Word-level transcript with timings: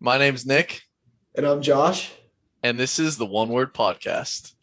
My 0.00 0.18
name's 0.18 0.46
Nick, 0.46 0.82
And 1.34 1.46
I'm 1.46 1.60
Josh. 1.62 2.12
and 2.62 2.78
this 2.78 2.98
is 2.98 3.16
the 3.16 3.26
One 3.26 3.48
Word 3.48 3.74
Podcast. 3.74 4.54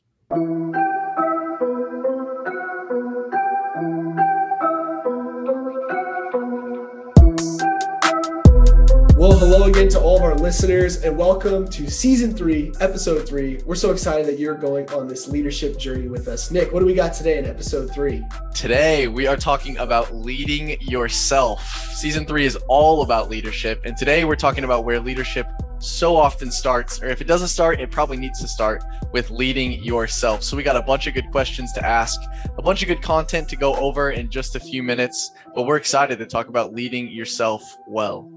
Again 9.66 9.90
to 9.90 10.00
all 10.00 10.16
of 10.16 10.22
our 10.22 10.36
listeners, 10.36 10.98
and 10.98 11.18
welcome 11.18 11.68
to 11.68 11.90
season 11.90 12.36
three, 12.36 12.72
episode 12.82 13.28
three. 13.28 13.60
We're 13.66 13.74
so 13.74 13.92
excited 13.92 14.28
that 14.28 14.38
you're 14.38 14.54
going 14.54 14.88
on 14.92 15.08
this 15.08 15.28
leadership 15.28 15.80
journey 15.80 16.08
with 16.08 16.28
us. 16.28 16.52
Nick, 16.52 16.72
what 16.72 16.82
do 16.82 16.86
we 16.86 16.94
got 16.94 17.16
today 17.16 17.40
in 17.40 17.46
episode 17.46 17.92
three? 17.92 18.24
Today, 18.54 19.08
we 19.08 19.26
are 19.26 19.36
talking 19.36 19.76
about 19.80 20.14
leading 20.14 20.80
yourself. 20.82 21.66
Season 21.96 22.28
three 22.28 22.46
is 22.46 22.56
all 22.68 23.02
about 23.02 23.28
leadership, 23.28 23.82
and 23.86 23.98
today 23.98 24.24
we're 24.24 24.36
talking 24.36 24.66
about 24.66 24.86
where 24.86 25.00
leadership 25.00 25.48
so 25.80 26.16
often 26.16 26.52
starts, 26.52 27.02
or 27.02 27.08
if 27.08 27.20
it 27.20 27.26
doesn't 27.26 27.48
start, 27.48 27.80
it 27.80 27.90
probably 27.90 28.18
needs 28.18 28.40
to 28.42 28.48
start 28.48 28.84
with 29.14 29.32
leading 29.32 29.84
yourself. 29.84 30.44
So, 30.44 30.56
we 30.56 30.62
got 30.62 30.76
a 30.76 30.82
bunch 30.84 31.08
of 31.08 31.16
good 31.16 31.32
questions 31.32 31.74
to 31.74 31.84
ask, 31.84 32.22
a 32.56 32.62
bunch 32.62 32.84
of 32.84 32.88
good 32.88 33.02
content 33.02 33.50
to 33.50 33.56
go 33.56 33.76
over 33.78 34.12
in 34.12 34.30
just 34.30 34.56
a 34.56 34.60
few 34.60 34.84
minutes, 34.84 35.32
but 35.56 35.64
we're 35.64 35.78
excited 35.78 36.20
to 36.20 36.26
talk 36.28 36.50
about 36.50 36.76
leading 36.76 37.10
yourself 37.10 37.78
well. 37.88 38.30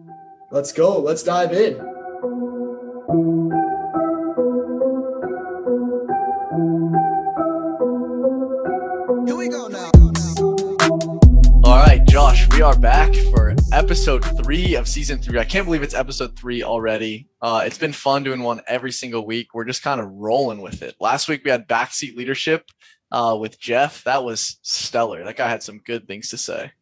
Let's 0.51 0.73
go. 0.73 0.99
Let's 1.01 1.23
dive 1.23 1.53
in. 1.53 1.75
Here 9.27 9.37
we 9.37 9.49
go 9.49 9.69
now. 9.69 9.91
All 11.65 11.77
right, 11.77 12.01
Josh, 12.09 12.49
we 12.53 12.63
are 12.63 12.75
back 12.79 13.15
for 13.31 13.55
episode 13.75 14.25
three 14.43 14.75
of 14.75 14.89
season 14.89 15.19
three. 15.19 15.39
I 15.39 15.45
can't 15.45 15.67
believe 15.67 15.83
it's 15.83 15.95
episode 15.95 16.35
three 16.35 16.63
already. 16.63 17.29
Uh, 17.43 17.63
it's 17.67 17.77
been 17.77 17.93
fun 17.93 18.23
doing 18.23 18.43
one 18.43 18.63
every 18.67 18.91
single 18.91 19.27
week. 19.27 19.53
We're 19.53 19.67
just 19.67 19.83
kind 19.83 20.01
of 20.01 20.11
rolling 20.11 20.63
with 20.63 20.81
it. 20.81 20.97
Last 20.99 21.29
week 21.29 21.45
we 21.45 21.51
had 21.51 21.69
backseat 21.69 22.17
leadership 22.17 22.65
uh, 23.13 23.37
with 23.39 23.61
Jeff. 23.61 24.03
That 24.05 24.25
was 24.25 24.59
stellar. 24.63 25.25
That 25.25 25.37
guy 25.37 25.51
had 25.51 25.63
some 25.63 25.81
good 25.85 26.07
things 26.07 26.31
to 26.31 26.39
say. 26.39 26.73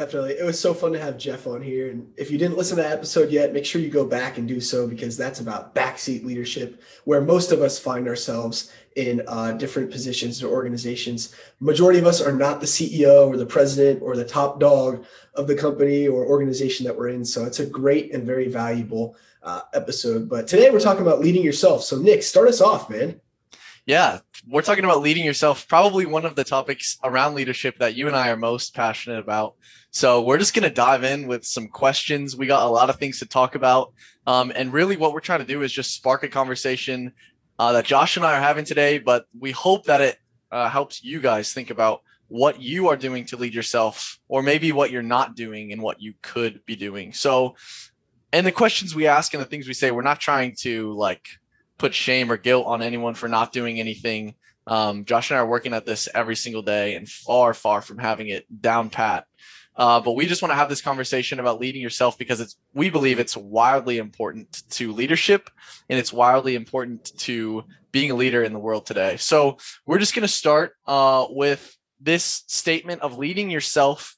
Definitely. 0.00 0.38
It 0.38 0.44
was 0.46 0.58
so 0.58 0.72
fun 0.72 0.92
to 0.94 0.98
have 0.98 1.18
Jeff 1.18 1.46
on 1.46 1.60
here. 1.60 1.90
And 1.90 2.10
if 2.16 2.30
you 2.30 2.38
didn't 2.38 2.56
listen 2.56 2.78
to 2.78 2.82
that 2.82 2.92
episode 2.92 3.28
yet, 3.28 3.52
make 3.52 3.66
sure 3.66 3.82
you 3.82 3.90
go 3.90 4.06
back 4.06 4.38
and 4.38 4.48
do 4.48 4.58
so 4.58 4.86
because 4.86 5.14
that's 5.14 5.40
about 5.40 5.74
backseat 5.74 6.24
leadership, 6.24 6.80
where 7.04 7.20
most 7.20 7.52
of 7.52 7.60
us 7.60 7.78
find 7.78 8.08
ourselves 8.08 8.72
in 8.96 9.20
uh, 9.28 9.52
different 9.52 9.90
positions 9.90 10.42
or 10.42 10.50
organizations. 10.50 11.34
Majority 11.60 11.98
of 11.98 12.06
us 12.06 12.22
are 12.22 12.32
not 12.32 12.60
the 12.60 12.66
CEO 12.66 13.28
or 13.28 13.36
the 13.36 13.44
president 13.44 14.00
or 14.02 14.16
the 14.16 14.24
top 14.24 14.58
dog 14.58 15.04
of 15.34 15.46
the 15.46 15.54
company 15.54 16.08
or 16.08 16.24
organization 16.24 16.86
that 16.86 16.96
we're 16.96 17.08
in. 17.08 17.22
So 17.22 17.44
it's 17.44 17.60
a 17.60 17.66
great 17.66 18.14
and 18.14 18.24
very 18.24 18.48
valuable 18.48 19.16
uh, 19.42 19.60
episode. 19.74 20.30
But 20.30 20.46
today 20.46 20.70
we're 20.70 20.80
talking 20.80 21.02
about 21.02 21.20
leading 21.20 21.42
yourself. 21.42 21.82
So 21.82 21.98
Nick, 21.98 22.22
start 22.22 22.48
us 22.48 22.62
off, 22.62 22.88
man. 22.88 23.20
Yeah, 23.90 24.20
we're 24.48 24.62
talking 24.62 24.84
about 24.84 25.00
leading 25.00 25.24
yourself, 25.24 25.66
probably 25.66 26.06
one 26.06 26.24
of 26.24 26.36
the 26.36 26.44
topics 26.44 26.96
around 27.02 27.34
leadership 27.34 27.76
that 27.80 27.96
you 27.96 28.06
and 28.06 28.14
I 28.14 28.30
are 28.30 28.36
most 28.36 28.72
passionate 28.72 29.18
about. 29.18 29.56
So 29.90 30.22
we're 30.22 30.38
just 30.38 30.54
going 30.54 30.62
to 30.62 30.72
dive 30.72 31.02
in 31.02 31.26
with 31.26 31.44
some 31.44 31.66
questions. 31.66 32.36
We 32.36 32.46
got 32.46 32.64
a 32.64 32.70
lot 32.70 32.88
of 32.88 33.00
things 33.00 33.18
to 33.18 33.26
talk 33.26 33.56
about. 33.56 33.92
Um, 34.28 34.52
and 34.54 34.72
really, 34.72 34.96
what 34.96 35.12
we're 35.12 35.18
trying 35.18 35.40
to 35.40 35.44
do 35.44 35.62
is 35.62 35.72
just 35.72 35.92
spark 35.92 36.22
a 36.22 36.28
conversation 36.28 37.12
uh, 37.58 37.72
that 37.72 37.84
Josh 37.84 38.16
and 38.16 38.24
I 38.24 38.38
are 38.38 38.40
having 38.40 38.64
today, 38.64 38.98
but 38.98 39.24
we 39.36 39.50
hope 39.50 39.86
that 39.86 40.00
it 40.00 40.18
uh, 40.52 40.68
helps 40.68 41.02
you 41.02 41.18
guys 41.18 41.52
think 41.52 41.70
about 41.70 42.02
what 42.28 42.62
you 42.62 42.86
are 42.86 42.96
doing 42.96 43.24
to 43.24 43.36
lead 43.36 43.54
yourself, 43.54 44.20
or 44.28 44.40
maybe 44.40 44.70
what 44.70 44.92
you're 44.92 45.02
not 45.02 45.34
doing 45.34 45.72
and 45.72 45.82
what 45.82 46.00
you 46.00 46.14
could 46.22 46.64
be 46.64 46.76
doing. 46.76 47.12
So, 47.12 47.56
and 48.32 48.46
the 48.46 48.52
questions 48.52 48.94
we 48.94 49.08
ask 49.08 49.34
and 49.34 49.42
the 49.42 49.48
things 49.48 49.66
we 49.66 49.74
say, 49.74 49.90
we're 49.90 50.02
not 50.02 50.20
trying 50.20 50.54
to 50.60 50.92
like 50.92 51.26
put 51.80 51.94
shame 51.94 52.30
or 52.30 52.36
guilt 52.36 52.66
on 52.66 52.82
anyone 52.82 53.14
for 53.14 53.28
not 53.28 53.52
doing 53.52 53.80
anything. 53.80 54.34
Um, 54.66 55.06
Josh 55.06 55.30
and 55.30 55.38
I 55.38 55.40
are 55.40 55.46
working 55.46 55.72
at 55.72 55.86
this 55.86 56.08
every 56.14 56.36
single 56.36 56.62
day 56.62 56.94
and 56.94 57.08
far, 57.08 57.54
far 57.54 57.80
from 57.80 57.98
having 57.98 58.28
it 58.28 58.44
down 58.60 58.90
pat. 58.90 59.24
Uh, 59.74 59.98
but 59.98 60.12
we 60.12 60.26
just 60.26 60.42
want 60.42 60.50
to 60.50 60.56
have 60.56 60.68
this 60.68 60.82
conversation 60.82 61.40
about 61.40 61.58
leading 61.58 61.80
yourself 61.80 62.18
because 62.18 62.40
it's 62.40 62.56
we 62.74 62.90
believe 62.90 63.18
it's 63.18 63.36
wildly 63.36 63.96
important 63.96 64.62
to 64.68 64.92
leadership 64.92 65.48
and 65.88 65.98
it's 65.98 66.12
wildly 66.12 66.54
important 66.54 67.16
to 67.18 67.64
being 67.90 68.10
a 68.10 68.14
leader 68.14 68.42
in 68.42 68.52
the 68.52 68.58
world 68.58 68.84
today. 68.84 69.16
So 69.16 69.56
we're 69.86 69.98
just 69.98 70.14
going 70.14 70.22
to 70.22 70.28
start 70.28 70.74
uh, 70.86 71.26
with 71.30 71.76
this 71.98 72.44
statement 72.46 73.00
of 73.00 73.16
leading 73.16 73.50
yourself 73.50 74.16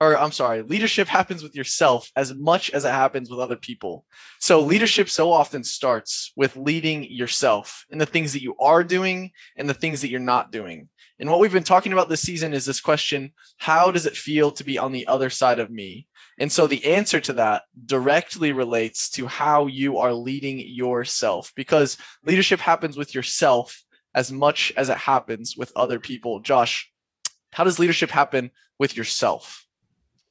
or 0.00 0.16
I'm 0.16 0.32
sorry, 0.32 0.62
leadership 0.62 1.08
happens 1.08 1.42
with 1.42 1.56
yourself 1.56 2.10
as 2.14 2.32
much 2.34 2.70
as 2.70 2.84
it 2.84 2.90
happens 2.90 3.28
with 3.28 3.40
other 3.40 3.56
people. 3.56 4.04
So 4.38 4.60
leadership 4.60 5.08
so 5.08 5.32
often 5.32 5.64
starts 5.64 6.32
with 6.36 6.56
leading 6.56 7.04
yourself 7.10 7.84
in 7.90 7.98
the 7.98 8.06
things 8.06 8.32
that 8.32 8.42
you 8.42 8.54
are 8.60 8.84
doing 8.84 9.32
and 9.56 9.68
the 9.68 9.74
things 9.74 10.00
that 10.00 10.10
you're 10.10 10.20
not 10.20 10.52
doing. 10.52 10.88
And 11.18 11.28
what 11.28 11.40
we've 11.40 11.52
been 11.52 11.64
talking 11.64 11.92
about 11.92 12.08
this 12.08 12.22
season 12.22 12.54
is 12.54 12.64
this 12.64 12.80
question, 12.80 13.32
how 13.56 13.90
does 13.90 14.06
it 14.06 14.16
feel 14.16 14.52
to 14.52 14.62
be 14.62 14.78
on 14.78 14.92
the 14.92 15.08
other 15.08 15.30
side 15.30 15.58
of 15.58 15.68
me? 15.68 16.06
And 16.38 16.50
so 16.50 16.68
the 16.68 16.84
answer 16.84 17.20
to 17.20 17.32
that 17.34 17.62
directly 17.84 18.52
relates 18.52 19.10
to 19.10 19.26
how 19.26 19.66
you 19.66 19.98
are 19.98 20.12
leading 20.12 20.60
yourself 20.60 21.52
because 21.56 21.96
leadership 22.24 22.60
happens 22.60 22.96
with 22.96 23.16
yourself 23.16 23.82
as 24.14 24.30
much 24.30 24.72
as 24.76 24.90
it 24.90 24.96
happens 24.96 25.56
with 25.56 25.72
other 25.74 25.98
people. 25.98 26.38
Josh, 26.38 26.88
how 27.50 27.64
does 27.64 27.80
leadership 27.80 28.10
happen 28.10 28.52
with 28.78 28.96
yourself? 28.96 29.64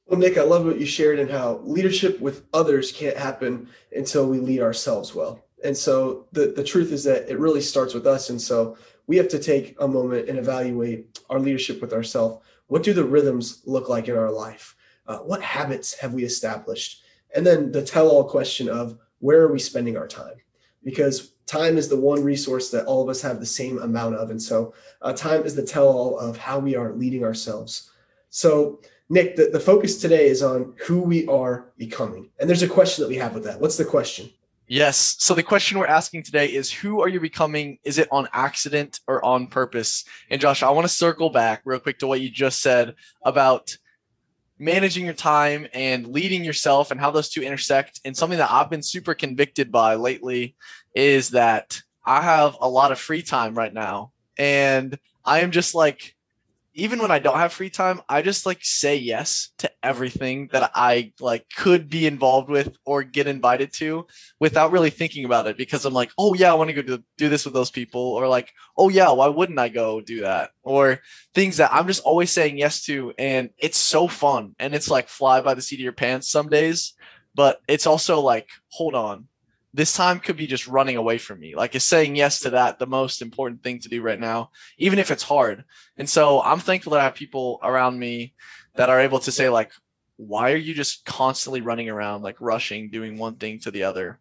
Well, 0.08 0.18
Nick, 0.18 0.38
I 0.38 0.42
love 0.42 0.64
what 0.64 0.80
you 0.80 0.86
shared 0.86 1.18
and 1.18 1.30
how 1.30 1.60
leadership 1.64 2.18
with 2.18 2.46
others 2.54 2.90
can't 2.90 3.16
happen 3.16 3.68
until 3.94 4.26
we 4.26 4.38
lead 4.38 4.62
ourselves 4.62 5.14
well. 5.14 5.44
And 5.62 5.76
so 5.76 6.26
the, 6.32 6.46
the 6.56 6.64
truth 6.64 6.92
is 6.92 7.04
that 7.04 7.28
it 7.28 7.38
really 7.38 7.60
starts 7.60 7.92
with 7.92 8.06
us. 8.06 8.30
And 8.30 8.40
so 8.40 8.78
we 9.06 9.18
have 9.18 9.28
to 9.28 9.38
take 9.38 9.76
a 9.80 9.86
moment 9.86 10.30
and 10.30 10.38
evaluate 10.38 11.20
our 11.28 11.38
leadership 11.38 11.82
with 11.82 11.92
ourselves. 11.92 12.42
What 12.68 12.82
do 12.82 12.94
the 12.94 13.04
rhythms 13.04 13.60
look 13.66 13.90
like 13.90 14.08
in 14.08 14.16
our 14.16 14.30
life? 14.30 14.76
Uh, 15.06 15.18
what 15.18 15.42
habits 15.42 15.92
have 15.98 16.14
we 16.14 16.24
established? 16.24 17.02
And 17.34 17.46
then 17.46 17.70
the 17.70 17.82
tell 17.82 18.08
all 18.08 18.24
question 18.24 18.70
of 18.70 18.98
where 19.18 19.42
are 19.42 19.52
we 19.52 19.58
spending 19.58 19.98
our 19.98 20.08
time? 20.08 20.36
Because 20.82 21.32
time 21.44 21.76
is 21.76 21.88
the 21.88 22.00
one 22.00 22.24
resource 22.24 22.70
that 22.70 22.86
all 22.86 23.02
of 23.02 23.10
us 23.10 23.20
have 23.20 23.40
the 23.40 23.46
same 23.46 23.78
amount 23.80 24.14
of. 24.14 24.30
And 24.30 24.40
so 24.40 24.72
uh, 25.02 25.12
time 25.12 25.42
is 25.42 25.54
the 25.54 25.62
tell 25.62 25.88
all 25.88 26.18
of 26.18 26.38
how 26.38 26.58
we 26.58 26.76
are 26.76 26.94
leading 26.94 27.24
ourselves. 27.24 27.90
So, 28.30 28.80
Nick, 29.08 29.36
the, 29.36 29.46
the 29.46 29.60
focus 29.60 30.00
today 30.00 30.28
is 30.28 30.42
on 30.42 30.74
who 30.86 31.00
we 31.00 31.26
are 31.28 31.72
becoming. 31.78 32.30
And 32.38 32.48
there's 32.48 32.62
a 32.62 32.68
question 32.68 33.02
that 33.02 33.08
we 33.08 33.16
have 33.16 33.34
with 33.34 33.44
that. 33.44 33.60
What's 33.60 33.76
the 33.76 33.84
question? 33.84 34.30
Yes. 34.66 35.16
So 35.18 35.34
the 35.34 35.42
question 35.42 35.78
we're 35.78 35.86
asking 35.86 36.24
today 36.24 36.46
is 36.46 36.70
who 36.70 37.00
are 37.00 37.08
you 37.08 37.20
becoming? 37.20 37.78
Is 37.84 37.96
it 37.96 38.06
on 38.12 38.28
accident 38.34 39.00
or 39.06 39.24
on 39.24 39.46
purpose? 39.46 40.04
And 40.30 40.38
Josh, 40.38 40.62
I 40.62 40.68
want 40.68 40.84
to 40.84 40.92
circle 40.92 41.30
back 41.30 41.62
real 41.64 41.80
quick 41.80 41.98
to 42.00 42.06
what 42.06 42.20
you 42.20 42.28
just 42.28 42.60
said 42.60 42.94
about 43.22 43.74
managing 44.58 45.06
your 45.06 45.14
time 45.14 45.66
and 45.72 46.08
leading 46.08 46.44
yourself 46.44 46.90
and 46.90 47.00
how 47.00 47.10
those 47.10 47.30
two 47.30 47.42
intersect. 47.42 48.00
And 48.04 48.14
something 48.14 48.38
that 48.38 48.50
I've 48.50 48.68
been 48.68 48.82
super 48.82 49.14
convicted 49.14 49.72
by 49.72 49.94
lately 49.94 50.54
is 50.94 51.30
that 51.30 51.80
I 52.04 52.20
have 52.20 52.56
a 52.60 52.68
lot 52.68 52.92
of 52.92 52.98
free 52.98 53.22
time 53.22 53.54
right 53.54 53.72
now. 53.72 54.12
And 54.36 54.98
I 55.24 55.40
am 55.40 55.50
just 55.50 55.74
like, 55.74 56.14
even 56.78 57.00
when 57.00 57.10
I 57.10 57.18
don't 57.18 57.38
have 57.38 57.52
free 57.52 57.70
time, 57.70 58.00
I 58.08 58.22
just 58.22 58.46
like 58.46 58.60
say 58.62 58.94
yes 58.94 59.50
to 59.58 59.70
everything 59.82 60.48
that 60.52 60.70
I 60.76 61.12
like 61.18 61.44
could 61.56 61.90
be 61.90 62.06
involved 62.06 62.48
with 62.48 62.76
or 62.86 63.02
get 63.02 63.26
invited 63.26 63.72
to 63.74 64.06
without 64.38 64.70
really 64.70 64.90
thinking 64.90 65.24
about 65.24 65.48
it 65.48 65.56
because 65.56 65.84
I'm 65.84 65.92
like, 65.92 66.12
oh 66.16 66.34
yeah, 66.34 66.52
I 66.52 66.54
want 66.54 66.70
to 66.70 66.74
go 66.74 66.82
do, 66.82 67.02
do 67.16 67.28
this 67.28 67.44
with 67.44 67.52
those 67.52 67.72
people 67.72 68.00
or 68.00 68.28
like, 68.28 68.52
oh 68.76 68.90
yeah, 68.90 69.10
why 69.10 69.26
wouldn't 69.26 69.58
I 69.58 69.68
go 69.68 70.00
do 70.00 70.20
that? 70.20 70.50
Or 70.62 71.00
things 71.34 71.56
that 71.56 71.72
I'm 71.72 71.88
just 71.88 72.04
always 72.04 72.30
saying 72.30 72.58
yes 72.58 72.84
to 72.84 73.12
and 73.18 73.50
it's 73.58 73.78
so 73.78 74.06
fun 74.06 74.54
and 74.60 74.72
it's 74.72 74.88
like 74.88 75.08
fly 75.08 75.40
by 75.40 75.54
the 75.54 75.62
seat 75.62 75.80
of 75.80 75.84
your 75.84 75.92
pants 75.92 76.30
some 76.30 76.48
days, 76.48 76.94
but 77.34 77.60
it's 77.66 77.88
also 77.88 78.20
like, 78.20 78.48
hold 78.68 78.94
on, 78.94 79.26
this 79.74 79.92
time 79.92 80.18
could 80.18 80.36
be 80.36 80.46
just 80.46 80.66
running 80.66 80.96
away 80.96 81.18
from 81.18 81.40
me. 81.40 81.54
Like 81.54 81.74
is 81.74 81.84
saying 81.84 82.16
yes 82.16 82.40
to 82.40 82.50
that 82.50 82.78
the 82.78 82.86
most 82.86 83.22
important 83.22 83.62
thing 83.62 83.78
to 83.80 83.88
do 83.88 84.02
right 84.02 84.18
now, 84.18 84.50
even 84.78 84.98
if 84.98 85.10
it's 85.10 85.22
hard. 85.22 85.64
And 85.96 86.08
so 86.08 86.42
I'm 86.42 86.60
thankful 86.60 86.92
that 86.92 87.00
I 87.00 87.04
have 87.04 87.14
people 87.14 87.60
around 87.62 87.98
me 87.98 88.34
that 88.76 88.90
are 88.90 89.00
able 89.00 89.18
to 89.20 89.32
say 89.32 89.48
like, 89.48 89.72
why 90.16 90.52
are 90.52 90.56
you 90.56 90.74
just 90.74 91.04
constantly 91.04 91.60
running 91.60 91.88
around, 91.88 92.22
like 92.22 92.40
rushing, 92.40 92.90
doing 92.90 93.18
one 93.18 93.36
thing 93.36 93.60
to 93.60 93.70
the 93.70 93.84
other? 93.84 94.18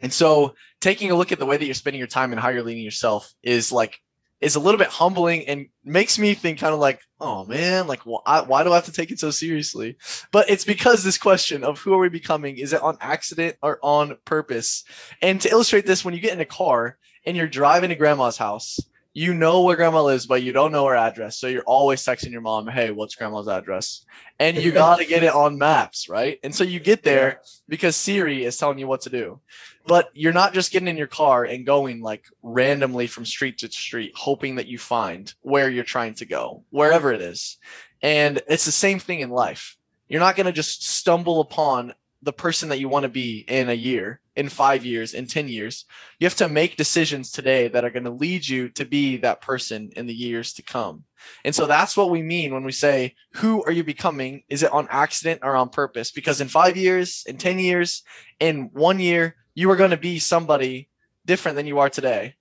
And 0.00 0.12
so 0.12 0.54
taking 0.80 1.10
a 1.10 1.16
look 1.16 1.32
at 1.32 1.38
the 1.38 1.46
way 1.46 1.56
that 1.56 1.64
you're 1.64 1.74
spending 1.74 1.98
your 1.98 2.08
time 2.08 2.32
and 2.32 2.40
how 2.40 2.48
you're 2.48 2.62
leading 2.62 2.84
yourself 2.84 3.32
is 3.42 3.72
like 3.72 4.00
is 4.40 4.54
a 4.54 4.60
little 4.60 4.78
bit 4.78 4.88
humbling 4.88 5.46
and 5.48 5.66
makes 5.84 6.18
me 6.18 6.34
think 6.34 6.60
kind 6.60 6.72
of 6.72 6.80
like, 6.80 7.00
oh 7.20 7.44
man, 7.44 7.86
like 7.86 8.00
why, 8.04 8.62
do 8.62 8.72
I 8.72 8.74
have 8.76 8.84
to 8.84 8.92
take 8.92 9.10
it 9.10 9.18
so 9.18 9.30
seriously? 9.30 9.96
But 10.30 10.48
it's 10.48 10.64
because 10.64 11.02
this 11.02 11.18
question 11.18 11.64
of 11.64 11.78
who 11.78 11.92
are 11.94 11.98
we 11.98 12.08
becoming 12.08 12.56
is 12.56 12.72
it 12.72 12.82
on 12.82 12.96
accident 13.00 13.56
or 13.62 13.78
on 13.82 14.16
purpose? 14.24 14.84
And 15.22 15.40
to 15.40 15.50
illustrate 15.50 15.86
this, 15.86 16.04
when 16.04 16.14
you 16.14 16.20
get 16.20 16.32
in 16.34 16.40
a 16.40 16.44
car 16.44 16.98
and 17.26 17.36
you're 17.36 17.48
driving 17.48 17.90
to 17.90 17.96
grandma's 17.96 18.36
house 18.36 18.78
you 19.14 19.34
know 19.34 19.62
where 19.62 19.76
grandma 19.76 20.02
lives, 20.02 20.26
but 20.26 20.42
you 20.42 20.52
don't 20.52 20.72
know 20.72 20.86
her 20.86 20.96
address. 20.96 21.38
So 21.38 21.46
you're 21.46 21.62
always 21.62 22.02
texting 22.02 22.30
your 22.30 22.40
mom, 22.40 22.68
hey, 22.68 22.90
what's 22.90 23.14
grandma's 23.14 23.48
address? 23.48 24.04
And 24.38 24.56
you 24.56 24.70
got 24.72 24.98
to 24.98 25.04
get 25.04 25.22
it 25.22 25.34
on 25.34 25.58
maps, 25.58 26.08
right? 26.08 26.38
And 26.42 26.54
so 26.54 26.64
you 26.64 26.78
get 26.78 27.02
there 27.02 27.40
because 27.68 27.96
Siri 27.96 28.44
is 28.44 28.56
telling 28.56 28.78
you 28.78 28.86
what 28.86 29.02
to 29.02 29.10
do. 29.10 29.40
But 29.86 30.10
you're 30.12 30.34
not 30.34 30.52
just 30.52 30.70
getting 30.70 30.88
in 30.88 30.98
your 30.98 31.06
car 31.06 31.44
and 31.44 31.64
going 31.64 32.02
like 32.02 32.26
randomly 32.42 33.06
from 33.06 33.24
street 33.24 33.58
to 33.58 33.70
street, 33.72 34.12
hoping 34.14 34.56
that 34.56 34.66
you 34.66 34.78
find 34.78 35.32
where 35.40 35.70
you're 35.70 35.84
trying 35.84 36.14
to 36.14 36.26
go, 36.26 36.62
wherever 36.70 37.12
it 37.12 37.22
is. 37.22 37.56
And 38.02 38.40
it's 38.48 38.66
the 38.66 38.72
same 38.72 38.98
thing 38.98 39.20
in 39.20 39.30
life. 39.30 39.76
You're 40.08 40.20
not 40.20 40.36
going 40.36 40.46
to 40.46 40.52
just 40.52 40.86
stumble 40.86 41.40
upon 41.40 41.94
the 42.22 42.32
person 42.32 42.68
that 42.68 42.80
you 42.80 42.88
want 42.88 43.04
to 43.04 43.08
be 43.08 43.44
in 43.46 43.68
a 43.68 43.74
year, 43.74 44.20
in 44.34 44.48
five 44.48 44.84
years, 44.84 45.14
in 45.14 45.26
10 45.26 45.48
years. 45.48 45.84
You 46.18 46.26
have 46.26 46.36
to 46.36 46.48
make 46.48 46.76
decisions 46.76 47.30
today 47.30 47.68
that 47.68 47.84
are 47.84 47.90
going 47.90 48.04
to 48.04 48.10
lead 48.10 48.46
you 48.46 48.68
to 48.70 48.84
be 48.84 49.18
that 49.18 49.40
person 49.40 49.90
in 49.96 50.06
the 50.06 50.14
years 50.14 50.52
to 50.54 50.62
come. 50.62 51.04
And 51.44 51.54
so 51.54 51.66
that's 51.66 51.96
what 51.96 52.10
we 52.10 52.22
mean 52.22 52.54
when 52.54 52.64
we 52.64 52.72
say, 52.72 53.14
who 53.34 53.64
are 53.64 53.72
you 53.72 53.84
becoming? 53.84 54.42
Is 54.48 54.62
it 54.62 54.72
on 54.72 54.88
accident 54.90 55.40
or 55.42 55.56
on 55.56 55.68
purpose? 55.68 56.10
Because 56.10 56.40
in 56.40 56.48
five 56.48 56.76
years, 56.76 57.24
in 57.26 57.36
10 57.36 57.58
years, 57.58 58.02
in 58.40 58.70
one 58.72 59.00
year, 59.00 59.36
you 59.54 59.70
are 59.70 59.76
going 59.76 59.90
to 59.90 59.96
be 59.96 60.18
somebody 60.18 60.88
different 61.24 61.56
than 61.56 61.66
you 61.66 61.80
are 61.80 61.90
today. 61.90 62.34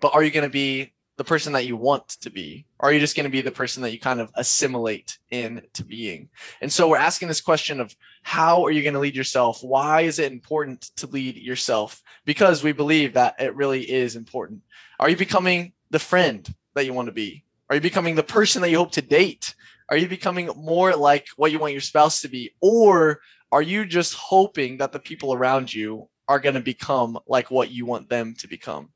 But 0.00 0.14
are 0.14 0.22
you 0.22 0.30
going 0.30 0.44
to 0.46 0.50
be 0.50 0.93
the 1.16 1.24
person 1.24 1.52
that 1.52 1.66
you 1.66 1.76
want 1.76 2.08
to 2.08 2.30
be? 2.30 2.66
Or 2.80 2.88
are 2.88 2.92
you 2.92 3.00
just 3.00 3.16
going 3.16 3.24
to 3.24 3.30
be 3.30 3.40
the 3.40 3.50
person 3.50 3.82
that 3.82 3.92
you 3.92 4.00
kind 4.00 4.20
of 4.20 4.30
assimilate 4.34 5.18
into 5.30 5.84
being? 5.84 6.28
And 6.60 6.72
so 6.72 6.88
we're 6.88 6.96
asking 6.96 7.28
this 7.28 7.40
question 7.40 7.80
of 7.80 7.94
how 8.22 8.64
are 8.64 8.70
you 8.70 8.82
going 8.82 8.94
to 8.94 9.00
lead 9.00 9.14
yourself? 9.14 9.62
Why 9.62 10.02
is 10.02 10.18
it 10.18 10.32
important 10.32 10.90
to 10.96 11.06
lead 11.06 11.36
yourself? 11.36 12.02
Because 12.24 12.62
we 12.62 12.72
believe 12.72 13.14
that 13.14 13.36
it 13.38 13.54
really 13.54 13.88
is 13.88 14.16
important. 14.16 14.62
Are 14.98 15.08
you 15.08 15.16
becoming 15.16 15.72
the 15.90 15.98
friend 15.98 16.52
that 16.74 16.84
you 16.84 16.92
want 16.92 17.06
to 17.06 17.12
be? 17.12 17.44
Are 17.70 17.76
you 17.76 17.80
becoming 17.80 18.14
the 18.14 18.22
person 18.22 18.62
that 18.62 18.70
you 18.70 18.78
hope 18.78 18.92
to 18.92 19.02
date? 19.02 19.54
Are 19.88 19.96
you 19.96 20.08
becoming 20.08 20.50
more 20.56 20.96
like 20.96 21.28
what 21.36 21.52
you 21.52 21.58
want 21.58 21.72
your 21.72 21.80
spouse 21.80 22.22
to 22.22 22.28
be? 22.28 22.54
Or 22.60 23.20
are 23.52 23.62
you 23.62 23.84
just 23.84 24.14
hoping 24.14 24.78
that 24.78 24.92
the 24.92 24.98
people 24.98 25.32
around 25.32 25.72
you 25.72 26.08
are 26.26 26.40
going 26.40 26.54
to 26.54 26.60
become 26.60 27.18
like 27.26 27.50
what 27.50 27.70
you 27.70 27.86
want 27.86 28.08
them 28.08 28.34
to 28.38 28.48
become? 28.48 28.88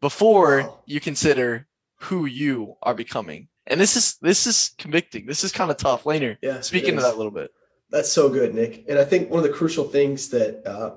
Before 0.00 0.60
Wow. 0.62 0.78
you 0.86 1.00
consider 1.00 1.66
who 2.00 2.26
you 2.26 2.76
are 2.82 2.94
becoming. 2.94 3.48
And 3.66 3.80
this 3.80 3.96
is 3.96 4.16
this 4.22 4.46
is 4.46 4.72
convicting. 4.78 5.26
This 5.26 5.44
is 5.44 5.52
kind 5.52 5.70
of 5.70 5.76
tough. 5.76 6.04
Laner, 6.04 6.36
Yeah. 6.42 6.60
speaking 6.60 6.96
to 6.96 7.02
that 7.02 7.14
a 7.14 7.16
little 7.16 7.30
bit. 7.30 7.50
That's 7.90 8.10
so 8.10 8.28
good, 8.28 8.54
Nick. 8.54 8.84
And 8.88 8.98
I 8.98 9.04
think 9.04 9.30
one 9.30 9.38
of 9.38 9.44
the 9.44 9.56
crucial 9.56 9.84
things 9.84 10.28
that 10.30 10.66
uh, 10.66 10.94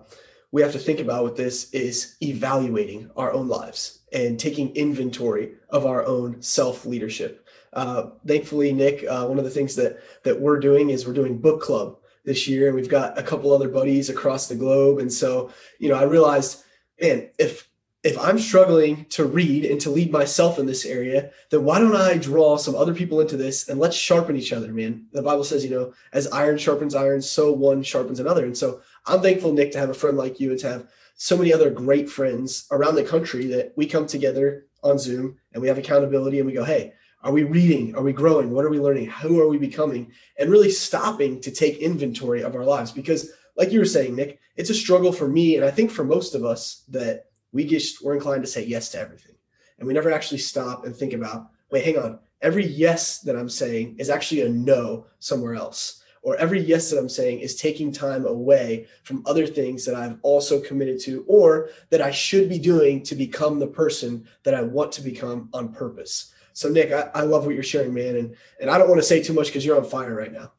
we 0.51 0.61
have 0.61 0.71
to 0.73 0.79
think 0.79 0.99
about 0.99 1.23
with 1.23 1.35
this 1.35 1.71
is 1.71 2.15
evaluating 2.21 3.09
our 3.15 3.31
own 3.33 3.47
lives 3.47 3.99
and 4.13 4.39
taking 4.39 4.75
inventory 4.75 5.53
of 5.69 5.85
our 5.85 6.05
own 6.05 6.41
self 6.41 6.85
leadership. 6.85 7.47
Uh, 7.73 8.11
thankfully, 8.27 8.71
Nick, 8.71 9.03
uh, 9.09 9.25
one 9.25 9.39
of 9.39 9.43
the 9.43 9.49
things 9.49 9.75
that 9.75 9.99
that 10.23 10.39
we're 10.39 10.59
doing 10.59 10.91
is 10.91 11.05
we're 11.07 11.13
doing 11.13 11.37
book 11.39 11.61
club 11.61 11.97
this 12.23 12.47
year, 12.47 12.67
and 12.67 12.75
we've 12.75 12.87
got 12.89 13.17
a 13.17 13.23
couple 13.23 13.51
other 13.51 13.67
buddies 13.67 14.09
across 14.09 14.47
the 14.47 14.55
globe. 14.55 14.99
And 14.99 15.11
so, 15.11 15.51
you 15.79 15.89
know, 15.89 15.95
I 15.95 16.03
realized, 16.03 16.63
man, 17.01 17.29
if 17.39 17.67
if 18.03 18.19
I'm 18.19 18.37
struggling 18.37 19.05
to 19.11 19.23
read 19.23 19.63
and 19.63 19.79
to 19.81 19.89
lead 19.89 20.11
myself 20.11 20.59
in 20.59 20.65
this 20.65 20.85
area, 20.85 21.31
then 21.49 21.63
why 21.63 21.79
don't 21.79 21.95
I 21.95 22.17
draw 22.17 22.57
some 22.57 22.75
other 22.75 22.93
people 22.93 23.21
into 23.21 23.37
this 23.37 23.69
and 23.69 23.79
let's 23.79 23.95
sharpen 23.95 24.35
each 24.35 24.51
other, 24.51 24.73
man? 24.73 25.05
The 25.13 25.21
Bible 25.21 25.45
says, 25.45 25.63
you 25.63 25.71
know, 25.71 25.93
as 26.11 26.27
iron 26.27 26.57
sharpens 26.57 26.95
iron, 26.95 27.21
so 27.21 27.53
one 27.53 27.81
sharpens 27.81 28.19
another. 28.19 28.43
And 28.43 28.57
so 28.57 28.81
I'm 29.05 29.21
thankful, 29.21 29.53
Nick, 29.53 29.71
to 29.71 29.79
have 29.79 29.89
a 29.89 29.93
friend 29.93 30.17
like 30.17 30.39
you 30.39 30.51
and 30.51 30.59
to 30.59 30.69
have 30.69 30.87
so 31.15 31.37
many 31.37 31.53
other 31.53 31.69
great 31.69 32.09
friends 32.09 32.67
around 32.71 32.95
the 32.95 33.03
country 33.03 33.45
that 33.47 33.71
we 33.77 33.85
come 33.85 34.05
together 34.05 34.65
on 34.83 34.99
Zoom 34.99 35.37
and 35.53 35.61
we 35.61 35.69
have 35.69 35.77
accountability 35.77 36.39
and 36.39 36.47
we 36.47 36.53
go, 36.53 36.65
hey, 36.65 36.93
are 37.23 37.31
we 37.31 37.43
reading? 37.43 37.95
Are 37.95 38.03
we 38.03 38.11
growing? 38.11 38.51
What 38.51 38.65
are 38.65 38.69
we 38.69 38.79
learning? 38.79 39.09
Who 39.21 39.39
are 39.39 39.47
we 39.47 39.57
becoming? 39.57 40.11
And 40.37 40.51
really 40.51 40.71
stopping 40.71 41.39
to 41.39 41.51
take 41.51 41.77
inventory 41.77 42.41
of 42.41 42.53
our 42.53 42.65
lives. 42.65 42.91
Because, 42.91 43.31
like 43.55 43.71
you 43.71 43.79
were 43.79 43.85
saying, 43.85 44.13
Nick, 44.13 44.41
it's 44.57 44.69
a 44.69 44.75
struggle 44.75 45.13
for 45.13 45.29
me. 45.29 45.55
And 45.55 45.63
I 45.63 45.71
think 45.71 45.89
for 45.89 46.03
most 46.03 46.35
of 46.35 46.43
us 46.43 46.83
that 46.89 47.27
we 47.53 47.65
just 47.65 48.03
we're 48.03 48.15
inclined 48.15 48.43
to 48.43 48.49
say 48.49 48.65
yes 48.65 48.89
to 48.89 48.99
everything. 48.99 49.35
And 49.77 49.87
we 49.87 49.93
never 49.93 50.11
actually 50.11 50.39
stop 50.39 50.85
and 50.85 50.95
think 50.95 51.13
about, 51.13 51.49
wait, 51.71 51.85
hang 51.85 51.97
on. 51.97 52.19
Every 52.41 52.65
yes 52.65 53.19
that 53.19 53.37
I'm 53.37 53.49
saying 53.49 53.95
is 53.99 54.09
actually 54.09 54.41
a 54.41 54.49
no 54.49 55.05
somewhere 55.19 55.55
else. 55.55 56.01
Or 56.21 56.37
every 56.37 56.61
yes 56.61 56.89
that 56.89 56.99
I'm 56.99 57.09
saying 57.09 57.39
is 57.39 57.55
taking 57.55 57.91
time 57.91 58.25
away 58.25 58.87
from 59.03 59.23
other 59.25 59.45
things 59.45 59.85
that 59.85 59.95
I've 59.95 60.17
also 60.21 60.61
committed 60.61 60.99
to 61.01 61.25
or 61.27 61.69
that 61.89 62.01
I 62.01 62.11
should 62.11 62.47
be 62.47 62.59
doing 62.59 63.03
to 63.03 63.15
become 63.15 63.59
the 63.59 63.67
person 63.67 64.25
that 64.43 64.53
I 64.53 64.61
want 64.61 64.91
to 64.93 65.01
become 65.01 65.49
on 65.53 65.73
purpose. 65.73 66.33
So 66.53 66.69
Nick, 66.69 66.91
I, 66.93 67.09
I 67.13 67.21
love 67.23 67.45
what 67.45 67.55
you're 67.55 67.63
sharing, 67.63 67.93
man. 67.93 68.15
And 68.15 68.35
and 68.61 68.69
I 68.69 68.77
don't 68.77 68.89
want 68.89 69.01
to 69.01 69.07
say 69.07 69.21
too 69.21 69.33
much 69.33 69.47
because 69.47 69.65
you're 69.65 69.77
on 69.77 69.83
fire 69.83 70.15
right 70.15 70.31
now. 70.31 70.53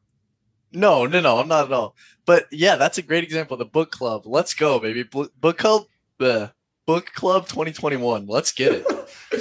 No, 0.71 1.05
no, 1.05 1.21
no, 1.21 1.37
I'm 1.37 1.47
not 1.47 1.65
at 1.65 1.73
all. 1.73 1.95
But 2.25 2.45
yeah, 2.51 2.75
that's 2.75 2.97
a 2.97 3.01
great 3.01 3.23
example. 3.23 3.57
The 3.57 3.65
book 3.65 3.91
club. 3.91 4.27
Let's 4.27 4.53
go, 4.53 4.77
baby. 4.77 5.03
Book 5.03 5.57
club 5.57 5.85
book 6.85 7.11
club 7.13 7.47
2021. 7.47 8.27
Let's 8.27 8.51
get 8.51 8.73
it. 8.73 8.85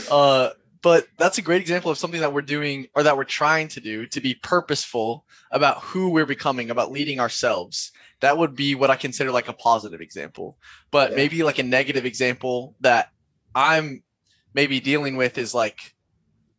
uh 0.10 0.50
but 0.82 1.06
that's 1.16 1.38
a 1.38 1.42
great 1.42 1.62
example 1.62 1.90
of 1.90 1.96
something 1.96 2.20
that 2.20 2.34
we're 2.34 2.42
doing 2.42 2.88
or 2.94 3.04
that 3.04 3.16
we're 3.16 3.24
trying 3.24 3.68
to 3.68 3.80
do 3.80 4.04
to 4.08 4.20
be 4.20 4.34
purposeful 4.34 5.24
about 5.50 5.80
who 5.80 6.10
we're 6.10 6.26
becoming, 6.26 6.68
about 6.70 6.92
leading 6.92 7.20
ourselves. 7.20 7.90
That 8.20 8.36
would 8.36 8.54
be 8.54 8.74
what 8.74 8.90
I 8.90 8.96
consider 8.96 9.30
like 9.30 9.48
a 9.48 9.54
positive 9.54 10.02
example. 10.02 10.58
But 10.90 11.10
Yeah. 11.10 11.16
maybe 11.16 11.42
like 11.42 11.58
a 11.58 11.62
negative 11.62 12.04
example 12.04 12.76
that 12.80 13.08
I'm 13.54 14.02
maybe 14.52 14.78
dealing 14.78 15.16
with 15.16 15.38
is 15.38 15.54
like 15.54 15.94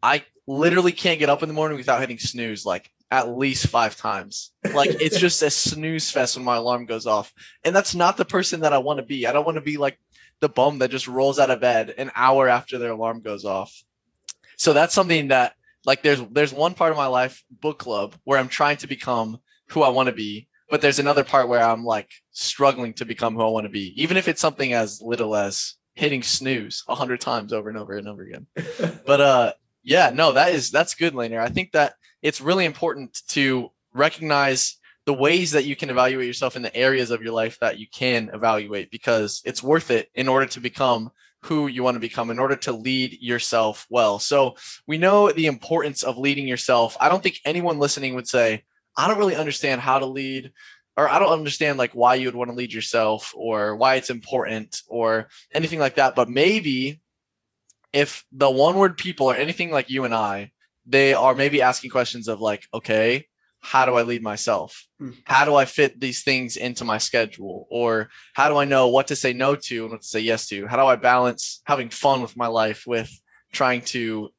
I 0.01 0.25
literally 0.47 0.91
can't 0.91 1.19
get 1.19 1.29
up 1.29 1.43
in 1.43 1.47
the 1.49 1.53
morning 1.53 1.77
without 1.77 1.99
hitting 2.01 2.17
snooze 2.17 2.65
like 2.65 2.89
at 3.11 3.29
least 3.29 3.67
five 3.67 3.95
times. 3.95 4.51
Like 4.73 4.89
it's 4.99 5.19
just 5.27 5.43
a 5.43 5.51
snooze 5.51 6.09
fest 6.09 6.35
when 6.35 6.45
my 6.45 6.55
alarm 6.55 6.87
goes 6.87 7.05
off. 7.05 7.31
And 7.63 7.75
that's 7.75 7.93
not 7.93 8.17
the 8.17 8.25
person 8.25 8.61
that 8.61 8.73
I 8.73 8.79
want 8.79 8.97
to 8.97 9.05
be. 9.05 9.27
I 9.27 9.33
don't 9.33 9.45
want 9.45 9.55
to 9.57 9.61
be 9.61 9.77
like 9.77 9.99
the 10.41 10.49
bum 10.49 10.79
that 10.79 10.91
just 10.91 11.07
rolls 11.07 11.39
out 11.39 11.49
of 11.49 11.61
bed 11.61 11.93
an 11.97 12.11
hour 12.15 12.47
after 12.47 12.77
their 12.77 12.91
alarm 12.91 13.21
goes 13.21 13.45
off. 13.45 13.73
So 14.57 14.73
that's 14.73 14.93
something 14.93 15.29
that 15.29 15.53
like 15.85 16.01
there's 16.03 16.21
there's 16.31 16.53
one 16.53 16.73
part 16.73 16.91
of 16.91 16.97
my 16.97 17.07
life, 17.07 17.43
book 17.49 17.79
club, 17.79 18.15
where 18.23 18.39
I'm 18.39 18.47
trying 18.47 18.77
to 18.77 18.87
become 18.87 19.39
who 19.69 19.81
I 19.81 19.89
want 19.89 20.07
to 20.07 20.15
be, 20.15 20.47
but 20.69 20.81
there's 20.81 20.99
another 20.99 21.23
part 21.23 21.47
where 21.47 21.61
I'm 21.61 21.83
like 21.83 22.11
struggling 22.31 22.93
to 22.95 23.05
become 23.05 23.35
who 23.35 23.41
I 23.41 23.49
want 23.49 23.65
to 23.65 23.71
be, 23.71 23.93
even 24.01 24.17
if 24.17 24.27
it's 24.27 24.41
something 24.41 24.73
as 24.73 25.01
little 25.01 25.35
as 25.35 25.75
hitting 25.93 26.23
snooze 26.23 26.83
a 26.87 26.95
hundred 26.95 27.21
times 27.21 27.53
over 27.53 27.69
and 27.69 27.77
over 27.77 27.97
and 27.97 28.07
over 28.07 28.23
again. 28.23 28.47
But 29.05 29.21
uh 29.21 29.53
yeah, 29.83 30.11
no, 30.13 30.31
that 30.31 30.53
is 30.53 30.71
that's 30.71 30.95
good, 30.95 31.13
Laner. 31.13 31.39
I 31.39 31.49
think 31.49 31.71
that 31.73 31.93
it's 32.21 32.41
really 32.41 32.65
important 32.65 33.21
to 33.29 33.71
recognize 33.93 34.77
the 35.05 35.13
ways 35.13 35.51
that 35.51 35.65
you 35.65 35.75
can 35.75 35.89
evaluate 35.89 36.27
yourself 36.27 36.55
in 36.55 36.61
the 36.61 36.75
areas 36.75 37.11
of 37.11 37.21
your 37.21 37.33
life 37.33 37.59
that 37.59 37.79
you 37.79 37.87
can 37.87 38.29
evaluate 38.33 38.89
because 38.89 39.41
it's 39.45 39.61
worth 39.61 39.91
it 39.91 40.09
in 40.15 40.27
order 40.27 40.47
to 40.47 40.59
become 40.59 41.11
who 41.43 41.67
you 41.67 41.83
want 41.83 41.95
to 41.95 41.99
become 41.99 42.31
in 42.31 42.39
order 42.39 42.55
to 42.55 42.71
lead 42.71 43.17
yourself 43.21 43.85
well. 43.89 44.17
So 44.17 44.55
we 44.87 44.97
know 44.97 45.31
the 45.31 45.45
importance 45.45 46.01
of 46.01 46.17
leading 46.17 46.47
yourself. 46.47 46.97
I 46.99 47.07
don't 47.07 47.21
think 47.21 47.39
anyone 47.45 47.77
listening 47.77 48.15
would 48.15 48.27
say, 48.27 48.63
I 48.97 49.07
don't 49.07 49.19
really 49.19 49.35
understand 49.35 49.79
how 49.79 49.99
to 49.99 50.07
lead 50.07 50.51
or 50.97 51.07
I 51.07 51.19
don't 51.19 51.31
understand 51.31 51.77
like 51.77 51.91
why 51.91 52.15
you 52.15 52.27
would 52.27 52.35
want 52.35 52.49
to 52.49 52.55
lead 52.55 52.73
yourself 52.73 53.33
or 53.35 53.75
why 53.75 53.95
it's 53.95 54.09
important 54.09 54.81
or 54.87 55.27
anything 55.53 55.79
like 55.79 55.95
that. 55.95 56.15
But 56.15 56.29
maybe 56.29 57.01
if 57.93 58.25
the 58.31 58.49
one 58.49 58.75
word 58.75 58.97
people 58.97 59.27
are 59.29 59.35
anything 59.35 59.71
like 59.71 59.89
you 59.89 60.05
and 60.05 60.15
I, 60.15 60.51
they 60.85 61.13
are 61.13 61.35
maybe 61.35 61.61
asking 61.61 61.91
questions 61.91 62.27
of 62.27 62.41
like, 62.41 62.67
okay, 62.73 63.27
how 63.65 63.85
do 63.85 63.95
I 63.95 64.03
lead 64.03 64.21
myself? 64.21 64.85
Hmm. 64.99 65.09
How 65.23 65.43
do 65.43 65.55
I 65.55 65.65
fit 65.65 65.99
these 65.99 66.23
things 66.23 66.55
into 66.55 66.85
my 66.85 66.99
schedule? 66.99 67.65
Or 67.71 68.09
how 68.33 68.47
do 68.47 68.57
I 68.57 68.65
know 68.65 68.89
what 68.89 69.07
to 69.07 69.15
say 69.15 69.33
no 69.33 69.55
to 69.55 69.83
and 69.83 69.91
what 69.91 70.01
to 70.01 70.07
say 70.07 70.19
yes 70.19 70.47
to? 70.49 70.67
How 70.67 70.77
do 70.77 70.83
I 70.83 70.95
balance 70.95 71.61
having 71.65 71.89
fun 71.89 72.21
with 72.21 72.37
my 72.37 72.45
life 72.45 72.83
with 72.85 73.09
trying 73.51 73.81
to 73.81 74.29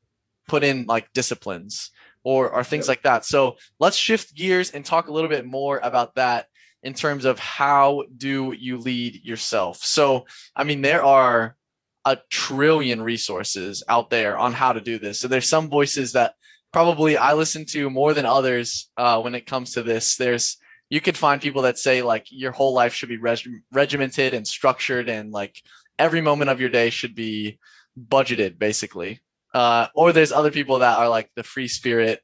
put 0.47 0.62
in 0.62 0.87
like 0.87 1.12
disciplines 1.12 1.90
or, 2.23 2.50
or 2.50 2.62
things 2.62 2.87
like 2.87 3.02
that? 3.02 3.25
So 3.25 3.56
let's 3.80 3.97
shift 3.97 4.33
gears 4.33 4.71
and 4.71 4.85
talk 4.85 5.09
a 5.09 5.12
little 5.12 5.30
bit 5.30 5.45
more 5.45 5.80
about 5.83 6.14
that 6.14 6.47
in 6.85 6.95
terms 6.95 7.25
of 7.25 7.40
how 7.40 8.04
do 8.16 8.54
you 8.56 8.78
lead 8.78 9.25
yourself? 9.25 9.78
So, 9.78 10.26
I 10.54 10.62
mean, 10.62 10.83
there 10.83 11.04
are 11.04 11.56
a 12.04 12.16
trillion 12.30 13.02
resources 13.02 13.83
out 13.88 14.09
there 14.09 14.38
on 14.38 14.52
how 14.52 14.73
to 14.73 14.80
do 14.80 15.00
this. 15.00 15.18
So 15.18 15.26
there's 15.26 15.49
some 15.49 15.68
voices 15.68 16.12
that 16.12 16.36
probably 16.76 17.16
I 17.16 17.33
listen 17.33 17.64
to 17.71 17.88
more 17.88 18.12
than 18.12 18.26
others 18.26 18.90
uh, 18.99 19.18
when 19.23 19.35
it 19.35 19.47
comes 19.47 19.73
to 19.73 19.83
this. 19.83 20.16
There's 20.16 20.59
you 20.90 21.00
could 21.00 21.16
find 21.16 21.40
people 21.40 21.62
that 21.62 21.78
say 21.78 22.02
like 22.02 22.26
your 22.28 22.52
whole 22.52 22.75
life 22.75 22.92
should 22.92 23.09
be 23.09 23.16
reg- 23.16 23.49
regimented 23.73 24.35
and 24.35 24.47
structured 24.47 25.09
and 25.09 25.33
like 25.33 25.62
every 25.99 26.21
moment 26.21 26.50
of 26.50 26.61
your 26.61 26.68
day 26.68 26.90
should 26.90 27.14
be 27.14 27.59
budgeted 27.99 28.59
basically. 28.59 29.23
Uh, 29.54 29.87
or 29.95 30.12
there's 30.12 30.33
other 30.33 30.50
people 30.50 30.80
that 30.80 30.99
are 30.99 31.09
like 31.09 31.30
the 31.35 31.42
free 31.42 31.66
spirit, 31.66 32.21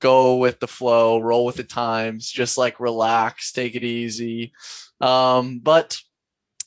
go 0.00 0.38
with 0.38 0.58
the 0.58 0.66
flow, 0.66 1.20
roll 1.20 1.44
with 1.44 1.54
the 1.54 1.62
times, 1.62 2.28
just 2.28 2.58
like 2.58 2.80
relax, 2.80 3.52
take 3.52 3.76
it 3.76 3.84
easy. 3.84 4.52
Um, 5.00 5.60
but 5.60 5.96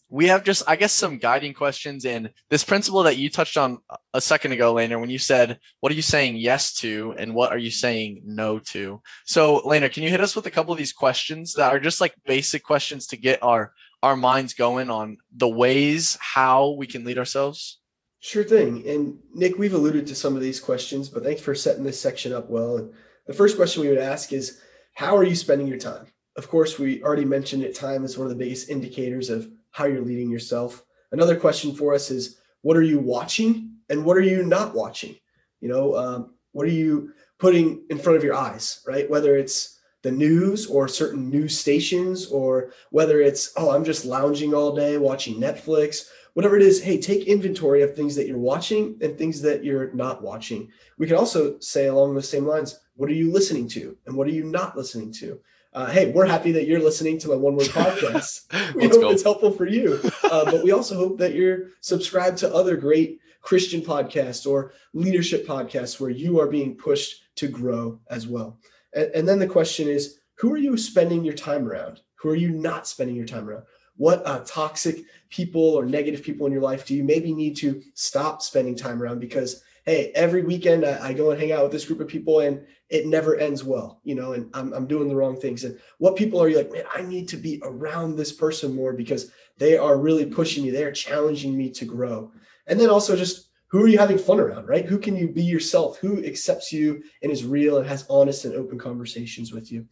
we 0.09 0.27
have 0.27 0.43
just, 0.43 0.63
I 0.67 0.75
guess, 0.75 0.93
some 0.93 1.17
guiding 1.17 1.53
questions 1.53 2.05
and 2.05 2.31
this 2.49 2.63
principle 2.63 3.03
that 3.03 3.17
you 3.17 3.29
touched 3.29 3.57
on 3.57 3.79
a 4.13 4.21
second 4.21 4.53
ago, 4.53 4.75
Laner, 4.75 4.99
when 4.99 5.09
you 5.09 5.19
said, 5.19 5.59
what 5.81 5.91
are 5.91 5.95
you 5.95 6.01
saying 6.01 6.37
yes 6.37 6.73
to 6.75 7.13
and 7.17 7.33
what 7.33 7.51
are 7.51 7.57
you 7.57 7.71
saying 7.71 8.21
no 8.25 8.59
to? 8.59 9.01
So, 9.25 9.61
Laner, 9.61 9.91
can 9.91 10.03
you 10.03 10.09
hit 10.09 10.21
us 10.21 10.35
with 10.35 10.45
a 10.45 10.51
couple 10.51 10.71
of 10.71 10.77
these 10.77 10.93
questions 10.93 11.53
that 11.53 11.73
are 11.73 11.79
just 11.79 11.99
like 11.99 12.13
basic 12.25 12.63
questions 12.63 13.07
to 13.07 13.17
get 13.17 13.43
our 13.43 13.73
our 14.03 14.15
minds 14.15 14.53
going 14.53 14.91
on 14.91 15.17
the 15.35 15.47
ways 15.47 16.17
how 16.21 16.69
we 16.71 16.87
can 16.87 17.03
lead 17.03 17.17
ourselves? 17.17 17.79
Sure 18.19 18.43
thing. 18.43 18.87
And 18.87 19.17
Nick, 19.33 19.57
we've 19.57 19.73
alluded 19.73 20.07
to 20.07 20.15
some 20.15 20.35
of 20.35 20.41
these 20.41 20.59
questions, 20.59 21.09
but 21.09 21.23
thanks 21.23 21.41
for 21.41 21.55
setting 21.55 21.83
this 21.83 21.99
section 21.99 22.31
up 22.31 22.49
well. 22.49 22.89
The 23.25 23.33
first 23.33 23.57
question 23.57 23.81
we 23.81 23.89
would 23.89 23.97
ask 23.97 24.31
is, 24.31 24.61
how 24.93 25.17
are 25.17 25.23
you 25.23 25.35
spending 25.35 25.67
your 25.67 25.77
time? 25.77 26.07
Of 26.35 26.47
course, 26.47 26.77
we 26.77 27.01
already 27.03 27.25
mentioned 27.25 27.63
that 27.63 27.75
Time 27.75 28.05
is 28.05 28.17
one 28.17 28.27
of 28.27 28.29
the 28.29 28.43
biggest 28.43 28.69
indicators 28.69 29.29
of 29.29 29.49
how 29.71 29.86
you're 29.86 30.01
leading 30.01 30.29
yourself. 30.29 30.83
Another 31.12 31.36
question 31.36 31.74
for 31.74 31.93
us 31.93 32.12
is 32.12 32.38
what 32.62 32.77
are 32.77 32.81
you 32.83 33.00
watching 33.00 33.71
and 33.89 34.03
what 34.03 34.17
are 34.17 34.21
you 34.21 34.43
not 34.43 34.75
watching? 34.75 35.15
You 35.62 35.69
know, 35.69 35.95
um, 35.95 36.33
what 36.51 36.67
are 36.67 36.71
you 36.71 37.13
putting 37.39 37.83
in 37.89 37.97
front 37.97 38.17
of 38.17 38.24
your 38.24 38.36
eyes, 38.36 38.81
right? 38.88 39.09
Whether 39.09 39.38
it's 39.38 39.79
the 40.03 40.12
news 40.12 40.67
or 40.67 40.88
certain 40.88 41.29
news 41.29 41.57
stations 41.57 42.27
or 42.27 42.71
whether 42.91 43.21
it's, 43.21 43.51
oh, 43.57 43.71
I'm 43.71 43.83
just 43.83 44.05
lounging 44.05 44.53
all 44.53 44.75
day 44.75 44.97
watching 44.97 45.39
Netflix, 45.39 46.07
whatever 46.33 46.55
it 46.55 46.62
is, 46.62 46.81
hey, 46.81 47.00
take 47.00 47.27
inventory 47.27 47.81
of 47.81 47.95
things 47.95 48.15
that 48.15 48.27
you're 48.27 48.38
watching 48.38 48.97
and 49.01 49.17
things 49.17 49.41
that 49.41 49.63
you're 49.63 49.91
not 49.93 50.21
watching. 50.21 50.69
We 50.97 51.07
can 51.07 51.15
also 51.15 51.59
say 51.59 51.88
along 51.88 52.13
the 52.13 52.21
same 52.21 52.45
lines, 52.45 52.79
what 52.95 53.09
are 53.09 53.13
you 53.13 53.31
listening 53.31 53.67
to 53.69 53.97
and 54.05 54.15
what 54.15 54.27
are 54.27 54.31
you 54.31 54.43
not 54.43 54.77
listening 54.77 55.12
to? 55.13 55.39
Uh, 55.77 55.86
hey, 55.86 56.12
we're 56.12 56.25
happy 56.25 56.51
that 56.51 56.65
you're 56.65 56.81
listening 56.81 57.19
to 57.19 57.27
my 57.27 57.36
one 57.36 57.55
word 57.55 57.67
podcast. 57.67 58.51
we 58.75 58.88
hope 58.88 59.00
go. 59.00 59.12
it's 59.12 59.22
helpful 59.22 59.51
for 59.51 59.67
you. 59.67 60.00
Uh, 60.24 60.43
but 60.43 60.63
we 60.63 60.72
also 60.72 60.96
hope 60.96 61.19
that 61.19 61.36
you're 61.36 61.67
subscribed 61.81 62.39
to 62.39 62.51
other 62.51 62.75
great 62.75 63.19
Christian 63.41 63.81
podcasts 63.81 64.48
or 64.48 64.74
leadership 64.96 65.46
podcasts 65.46 66.00
where 66.00 66.10
you 66.10 66.39
are 66.39 66.48
being 66.48 66.74
pushed 66.74 67.22
to 67.36 67.48
grow 67.48 68.00
as 68.10 68.27
well. 68.27 68.57
And, 68.96 69.12
and 69.13 69.27
then 69.27 69.38
the 69.38 69.46
question 69.46 69.88
is 69.88 70.17
who 70.39 70.51
are 70.51 70.57
you 70.57 70.77
spending 70.77 71.24
your 71.24 71.36
time 71.36 71.67
around? 71.67 72.01
Who 72.15 72.29
are 72.29 72.36
you 72.36 72.50
not 72.50 72.88
spending 72.88 73.15
your 73.15 73.27
time 73.27 73.48
around? 73.48 73.65
What 73.98 74.25
uh, 74.25 74.41
toxic 74.48 75.03
people 75.29 75.62
or 75.62 75.86
negative 75.86 76.24
people 76.24 76.48
in 76.48 76.51
your 76.51 76.62
life 76.63 76.88
do 76.88 76.96
you 76.96 77.03
maybe 77.03 77.36
need 77.36 77.55
to 77.57 77.84
stop 77.93 78.41
spending 78.41 78.75
time 78.75 79.00
around 79.00 79.19
because 79.19 79.62
hey, 79.88 80.12
every 80.15 80.44
weekend 80.44 80.86
I, 80.86 81.08
I, 81.08 81.13
go 81.13 81.32
and 81.32 81.39
hang 81.39 81.53
out 81.53 81.63
with 81.63 81.72
this 81.72 81.86
group 81.86 82.01
of 82.01 82.10
people 82.10 82.41
and 82.41 82.62
it 82.89 83.08
never 83.08 83.38
ends 83.38 83.63
well, 83.63 84.01
you 84.03 84.15
know, 84.15 84.34
and 84.34 84.50
I'm, 84.53 84.74
I'm 84.74 84.86
doing 84.86 85.08
the 85.08 85.15
wrong 85.15 85.39
things. 85.39 85.63
And 85.63 85.79
what 85.98 86.17
people 86.17 86.44
are 86.44 86.50
you 86.50 86.58
like, 86.58 86.74
man, 86.74 86.84
I 86.94 87.03
need 87.03 87.29
to 87.29 87.38
be 87.38 87.62
around 87.63 88.17
this 88.17 88.34
person 88.34 88.75
more 88.75 88.91
because 88.91 89.32
they 89.58 89.77
are 89.77 89.98
really 89.98 90.25
pushing 90.25 90.65
me. 90.65 90.72
They 90.72 90.84
are 90.84 90.91
challenging 90.91 91.58
me 91.58 91.70
to 91.72 91.86
grow. 91.86 92.34
And 92.67 92.77
then 92.77 92.89
also 92.89 93.15
just 93.15 93.48
who 93.67 93.82
are 93.82 93.88
you 93.88 93.98
having 93.98 94.17
fun 94.17 94.41
around, 94.41 94.67
right? 94.67 94.86
Who 94.86 95.00
can 95.00 95.15
you 95.15 95.29
be 95.29 95.44
yourself? 95.44 95.98
Who 96.00 96.22
accepts 96.25 96.74
you 96.74 97.01
and 97.24 97.32
is 97.32 97.46
real 97.46 97.77
and 97.77 97.88
has 97.88 98.06
honest 98.10 98.44
and 98.44 98.56
open 98.56 98.77
conversations 98.77 99.53
with 99.53 99.72
you? 99.72 99.86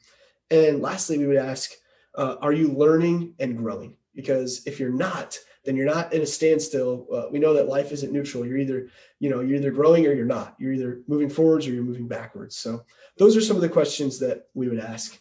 And 0.51 0.81
lastly, 0.81 1.17
we 1.17 1.27
would 1.27 1.37
ask, 1.37 1.71
uh, 2.15 2.35
are 2.41 2.53
you 2.53 2.67
learning 2.67 3.33
and 3.39 3.57
growing? 3.57 3.95
Because 4.13 4.61
if 4.65 4.77
you're 4.77 4.89
not, 4.89 5.37
then 5.65 5.75
you're 5.75 5.85
not 5.85 6.13
in 6.13 6.21
a 6.21 6.25
standstill. 6.25 7.07
Uh, 7.11 7.25
we 7.31 7.39
know 7.39 7.53
that 7.53 7.67
life 7.67 7.91
isn't 7.91 8.13
neutral. 8.13 8.45
You're 8.45 8.57
either, 8.57 8.89
you 9.19 9.29
know, 9.29 9.41
you're 9.41 9.57
either 9.57 9.71
growing 9.71 10.05
or 10.05 10.13
you're 10.13 10.25
not. 10.25 10.55
You're 10.59 10.73
either 10.73 11.01
moving 11.07 11.29
forwards 11.29 11.67
or 11.67 11.71
you're 11.71 11.83
moving 11.83 12.07
backwards. 12.07 12.57
So 12.57 12.83
those 13.17 13.35
are 13.35 13.41
some 13.41 13.55
of 13.55 13.61
the 13.61 13.69
questions 13.69 14.19
that 14.19 14.43
we 14.53 14.69
would 14.69 14.79
ask. 14.79 15.19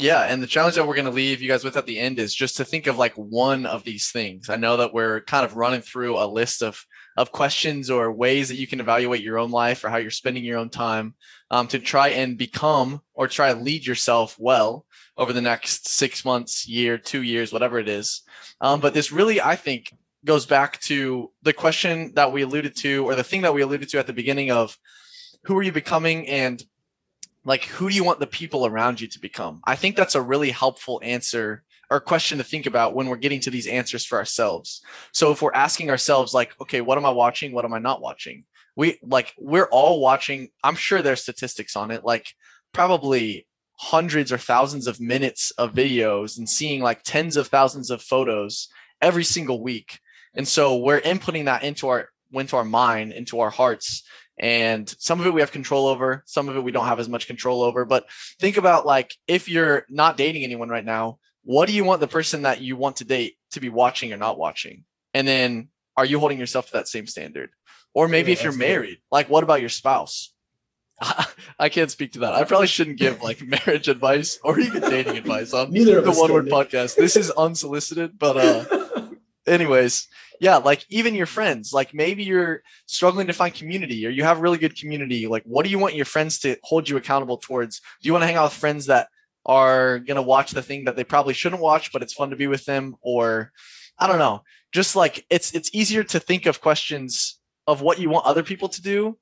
Yeah, 0.00 0.22
and 0.22 0.40
the 0.40 0.46
challenge 0.46 0.76
that 0.76 0.86
we're 0.86 0.94
going 0.94 1.06
to 1.06 1.10
leave 1.10 1.42
you 1.42 1.48
guys 1.48 1.64
with 1.64 1.76
at 1.76 1.84
the 1.86 1.98
end 1.98 2.20
is 2.20 2.32
just 2.32 2.56
to 2.58 2.64
think 2.64 2.86
of 2.86 2.98
like 2.98 3.14
one 3.14 3.66
of 3.66 3.82
these 3.82 4.12
things. 4.12 4.48
I 4.48 4.54
know 4.54 4.76
that 4.76 4.94
we're 4.94 5.22
kind 5.22 5.44
of 5.44 5.56
running 5.56 5.80
through 5.80 6.16
a 6.18 6.26
list 6.26 6.62
of 6.62 6.80
of 7.16 7.32
questions 7.32 7.90
or 7.90 8.12
ways 8.12 8.48
that 8.48 8.54
you 8.58 8.66
can 8.68 8.78
evaluate 8.78 9.22
your 9.22 9.40
own 9.40 9.50
life 9.50 9.82
or 9.82 9.88
how 9.88 9.96
you're 9.96 10.08
spending 10.08 10.44
your 10.44 10.56
own 10.56 10.70
time 10.70 11.16
um, 11.50 11.66
to 11.66 11.80
try 11.80 12.10
and 12.10 12.38
become 12.38 13.00
or 13.12 13.26
try 13.26 13.52
to 13.52 13.58
lead 13.58 13.84
yourself 13.84 14.36
well 14.38 14.86
over 15.18 15.32
the 15.32 15.42
next 15.42 15.88
six 15.88 16.24
months, 16.24 16.66
year, 16.66 16.96
two 16.96 17.22
years, 17.22 17.52
whatever 17.52 17.78
it 17.78 17.88
is. 17.88 18.22
Um, 18.60 18.80
but 18.80 18.94
this 18.94 19.12
really, 19.12 19.40
I 19.40 19.56
think, 19.56 19.92
goes 20.24 20.46
back 20.46 20.80
to 20.82 21.30
the 21.42 21.52
question 21.52 22.12
that 22.14 22.32
we 22.32 22.42
alluded 22.42 22.76
to, 22.76 23.04
or 23.04 23.16
the 23.16 23.24
thing 23.24 23.42
that 23.42 23.52
we 23.52 23.62
alluded 23.62 23.88
to 23.90 23.98
at 23.98 24.06
the 24.06 24.12
beginning 24.12 24.50
of 24.52 24.78
who 25.44 25.56
are 25.58 25.62
you 25.62 25.72
becoming 25.72 26.28
and 26.28 26.64
like 27.44 27.64
who 27.64 27.88
do 27.88 27.94
you 27.94 28.04
want 28.04 28.20
the 28.20 28.26
people 28.26 28.66
around 28.66 29.00
you 29.00 29.08
to 29.08 29.20
become? 29.20 29.60
I 29.64 29.74
think 29.74 29.96
that's 29.96 30.14
a 30.14 30.22
really 30.22 30.50
helpful 30.50 31.00
answer 31.02 31.64
or 31.90 32.00
question 32.00 32.38
to 32.38 32.44
think 32.44 32.66
about 32.66 32.94
when 32.94 33.08
we're 33.08 33.16
getting 33.16 33.40
to 33.40 33.50
these 33.50 33.66
answers 33.66 34.04
for 34.04 34.18
ourselves. 34.18 34.82
So 35.12 35.32
if 35.32 35.40
we're 35.40 35.54
asking 35.54 35.90
ourselves 35.90 36.34
like, 36.34 36.52
okay, 36.60 36.80
what 36.82 36.98
am 36.98 37.06
I 37.06 37.10
watching? 37.10 37.52
What 37.52 37.64
am 37.64 37.72
I 37.72 37.78
not 37.78 38.02
watching? 38.02 38.44
We 38.76 38.98
like 39.02 39.34
we're 39.38 39.66
all 39.66 40.00
watching. 40.00 40.50
I'm 40.62 40.76
sure 40.76 41.02
there's 41.02 41.22
statistics 41.22 41.74
on 41.74 41.90
it. 41.90 42.04
Like 42.04 42.28
probably 42.72 43.47
hundreds 43.78 44.32
or 44.32 44.38
thousands 44.38 44.86
of 44.86 45.00
minutes 45.00 45.52
of 45.52 45.72
videos 45.72 46.36
and 46.36 46.48
seeing 46.48 46.82
like 46.82 47.02
tens 47.04 47.36
of 47.36 47.46
thousands 47.46 47.90
of 47.90 48.02
photos 48.02 48.68
every 49.00 49.24
single 49.24 49.62
week. 49.62 50.00
And 50.34 50.46
so 50.46 50.76
we're 50.76 51.00
inputting 51.00 51.46
that 51.46 51.62
into 51.62 51.88
our 51.88 52.08
into 52.32 52.56
our 52.56 52.64
mind, 52.64 53.12
into 53.12 53.40
our 53.40 53.50
hearts. 53.50 54.02
And 54.38 54.88
some 54.98 55.20
of 55.20 55.26
it 55.26 55.32
we 55.32 55.40
have 55.40 55.52
control 55.52 55.86
over, 55.86 56.22
some 56.26 56.48
of 56.48 56.56
it 56.56 56.62
we 56.62 56.72
don't 56.72 56.86
have 56.86 57.00
as 57.00 57.08
much 57.08 57.26
control 57.26 57.62
over. 57.62 57.84
But 57.84 58.06
think 58.38 58.56
about 58.56 58.84
like 58.84 59.12
if 59.26 59.48
you're 59.48 59.84
not 59.88 60.16
dating 60.16 60.44
anyone 60.44 60.68
right 60.68 60.84
now, 60.84 61.18
what 61.44 61.66
do 61.66 61.74
you 61.74 61.84
want 61.84 62.00
the 62.00 62.08
person 62.08 62.42
that 62.42 62.60
you 62.60 62.76
want 62.76 62.96
to 62.96 63.04
date 63.04 63.36
to 63.52 63.60
be 63.60 63.68
watching 63.68 64.12
or 64.12 64.16
not 64.16 64.38
watching? 64.38 64.84
And 65.14 65.26
then 65.26 65.68
are 65.96 66.04
you 66.04 66.18
holding 66.18 66.38
yourself 66.38 66.66
to 66.66 66.72
that 66.74 66.88
same 66.88 67.06
standard? 67.06 67.50
Or 67.94 68.06
maybe 68.06 68.32
yeah, 68.32 68.38
if 68.38 68.44
you're 68.44 68.52
married, 68.52 68.98
like 69.10 69.30
what 69.30 69.44
about 69.44 69.60
your 69.60 69.70
spouse? 69.70 70.32
I 71.58 71.68
can't 71.68 71.90
speak 71.90 72.12
to 72.12 72.20
that. 72.20 72.34
I 72.34 72.44
probably 72.44 72.66
shouldn't 72.66 72.98
give 72.98 73.22
like 73.22 73.40
marriage 73.66 73.88
advice 73.88 74.38
or 74.42 74.58
even 74.58 74.82
dating 74.82 75.16
advice 75.16 75.52
on 75.52 75.70
Neither 75.70 76.00
the 76.00 76.12
one 76.12 76.32
word 76.32 76.46
podcast. 76.46 76.96
This 76.96 77.16
is 77.16 77.30
unsolicited, 77.30 78.18
but 78.18 78.36
uh 78.36 79.08
anyways, 79.46 80.08
yeah, 80.40 80.56
like 80.56 80.84
even 80.88 81.14
your 81.14 81.26
friends, 81.26 81.72
like 81.72 81.94
maybe 81.94 82.24
you're 82.24 82.62
struggling 82.86 83.28
to 83.28 83.32
find 83.32 83.54
community 83.54 84.06
or 84.06 84.10
you 84.10 84.24
have 84.24 84.40
really 84.40 84.58
good 84.58 84.76
community. 84.76 85.26
Like 85.26 85.44
what 85.44 85.64
do 85.64 85.70
you 85.70 85.78
want 85.78 85.94
your 85.94 86.04
friends 86.04 86.40
to 86.40 86.56
hold 86.62 86.88
you 86.88 86.96
accountable 86.96 87.38
towards? 87.38 87.80
Do 88.02 88.06
you 88.06 88.12
want 88.12 88.22
to 88.22 88.26
hang 88.26 88.36
out 88.36 88.44
with 88.44 88.54
friends 88.54 88.86
that 88.86 89.08
are 89.46 90.00
going 90.00 90.16
to 90.16 90.22
watch 90.22 90.50
the 90.50 90.62
thing 90.62 90.84
that 90.84 90.96
they 90.96 91.04
probably 91.04 91.32
shouldn't 91.32 91.62
watch 91.62 91.92
but 91.92 92.02
it's 92.02 92.12
fun 92.12 92.30
to 92.30 92.36
be 92.36 92.48
with 92.48 92.64
them 92.64 92.96
or 93.00 93.52
I 93.98 94.06
don't 94.06 94.18
know. 94.18 94.42
Just 94.72 94.96
like 94.96 95.24
it's 95.30 95.54
it's 95.54 95.70
easier 95.72 96.04
to 96.04 96.20
think 96.20 96.46
of 96.46 96.60
questions 96.60 97.38
of 97.66 97.82
what 97.82 97.98
you 97.98 98.10
want 98.10 98.26
other 98.26 98.42
people 98.42 98.68
to 98.68 98.82
do 98.82 99.16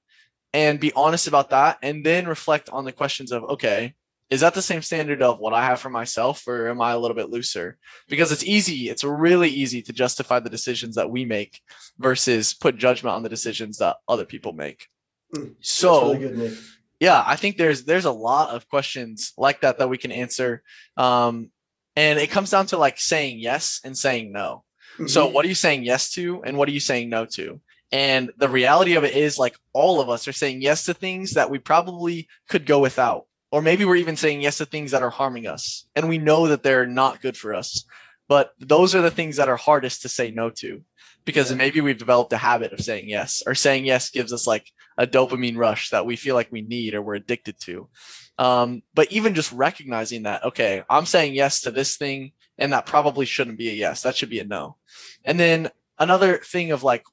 and 0.57 0.81
be 0.81 0.93
honest 0.95 1.29
about 1.29 1.51
that 1.51 1.77
and 1.83 2.03
then 2.03 2.27
reflect 2.27 2.71
on 2.71 2.87
the 2.87 2.93
questions 2.93 3.31
of 3.31 3.45
okay 3.45 3.95
is 4.31 4.41
that 4.41 4.55
the 4.55 4.63
same 4.63 4.81
standard 4.81 5.23
of 5.23 5.39
what 5.39 5.53
i 5.53 5.63
have 5.63 5.79
for 5.79 5.91
myself 5.91 6.49
or 6.49 6.69
am 6.71 6.81
i 6.81 6.93
a 6.93 6.99
little 6.99 7.15
bit 7.15 7.31
looser? 7.31 7.77
Because 8.09 8.33
it's 8.33 8.43
easy 8.43 8.89
it's 8.89 9.05
really 9.05 9.51
easy 9.51 9.83
to 9.83 9.93
justify 9.93 10.41
the 10.41 10.57
decisions 10.57 10.95
that 10.97 11.11
we 11.11 11.25
make 11.25 11.61
versus 11.99 12.55
put 12.55 12.79
judgment 12.79 13.15
on 13.15 13.23
the 13.23 13.29
decisions 13.29 13.79
that 13.79 13.97
other 14.09 14.25
people 14.25 14.53
make. 14.53 14.89
Mm, 15.35 15.55
so 15.61 16.15
really 16.15 16.19
good, 16.19 16.59
yeah 17.01 17.23
i 17.27 17.37
think 17.37 17.57
there's 17.57 17.85
there's 17.85 18.05
a 18.07 18.21
lot 18.31 18.55
of 18.55 18.69
questions 18.69 19.33
like 19.37 19.61
that 19.61 19.79
that 19.79 19.91
we 19.91 19.99
can 19.99 20.13
answer 20.13 20.63
um, 20.97 21.51
and 21.97 22.19
it 22.19 22.31
comes 22.31 22.51
down 22.51 22.67
to 22.67 22.79
like 22.79 22.99
saying 22.99 23.39
yes 23.39 23.81
and 23.85 23.97
saying 23.97 24.33
no. 24.33 24.65
Mm-hmm. 24.95 25.09
so 25.09 25.27
what 25.27 25.45
are 25.45 25.49
you 25.49 25.61
saying 25.67 25.85
yes 25.85 26.13
to 26.13 26.43
and 26.45 26.57
what 26.57 26.69
are 26.69 26.77
you 26.79 26.81
saying 26.81 27.11
no 27.11 27.27
to 27.37 27.61
and 27.93 28.33
the 28.37 28.49
reality 28.49 28.95
of 28.95 29.05
it 29.05 29.15
is 29.15 29.39
like 29.39 29.57
all 29.73 30.01
of 30.01 30.09
us 30.09 30.27
are 30.27 30.33
saying 30.33 30.61
yes 30.61 30.85
to 30.85 30.95
things 30.95 31.33
that 31.33 31.51
we 31.51 31.59
probably 31.59 32.29
could 32.49 32.67
go 32.67 32.81
without. 32.81 33.27
Or 33.53 33.63
maybe 33.63 33.85
we're 33.85 33.97
even 33.97 34.17
saying 34.17 34.41
yes 34.41 34.59
to 34.59 34.67
things 34.67 34.91
that 34.91 35.03
are 35.03 35.11
harming 35.11 35.47
us. 35.47 35.87
And 35.95 36.09
we 36.09 36.19
know 36.19 36.49
that 36.49 36.63
they're 36.63 36.87
not 36.87 37.23
good 37.23 37.37
for 37.37 37.55
us. 37.55 37.85
But 38.29 38.51
those 38.59 38.95
are 38.95 39.03
the 39.03 39.11
things 39.11 39.37
that 39.37 39.49
are 39.49 39.57
hardest 39.57 40.03
to 40.03 40.09
say 40.09 40.33
no 40.33 40.51
to 40.51 40.83
because 41.25 41.55
maybe 41.55 41.81
we've 41.81 41.99
developed 41.99 42.33
a 42.33 42.37
habit 42.37 42.73
of 42.73 42.81
saying 42.81 43.09
yes 43.09 43.43
or 43.47 43.55
saying 43.55 43.85
yes 43.85 44.11
gives 44.11 44.33
us 44.33 44.47
like 44.47 44.71
a 44.99 45.07
dopamine 45.07 45.57
rush 45.57 45.91
that 45.91 46.07
we 46.07 46.17
feel 46.17 46.35
like 46.35 46.51
we 46.51 46.63
need 46.63 46.95
or 46.95 47.03
we're 47.03 47.15
addicted 47.15 47.59
to. 47.61 47.89
Um, 48.39 48.83
but 48.95 49.11
even 49.13 49.35
just 49.35 49.53
recognizing 49.53 50.25
that, 50.25 50.45
okay, 50.45 50.83
I'm 50.91 51.07
saying 51.07 51.35
yes 51.35 51.63
to 51.63 51.71
this 51.71 51.97
thing 51.97 52.33
and 52.59 52.73
that 52.73 52.87
probably 52.87 53.27
shouldn't 53.27 53.59
be 53.59 53.71
a 53.71 53.75
yes. 53.75 54.03
That 54.03 54.17
should 54.17 54.31
be 54.31 54.41
a 54.41 54.45
no. 54.45 54.77
And 55.25 55.39
then 55.39 55.71
another 55.99 56.39
thing 56.39 56.73
of 56.73 56.83
like, 56.83 57.05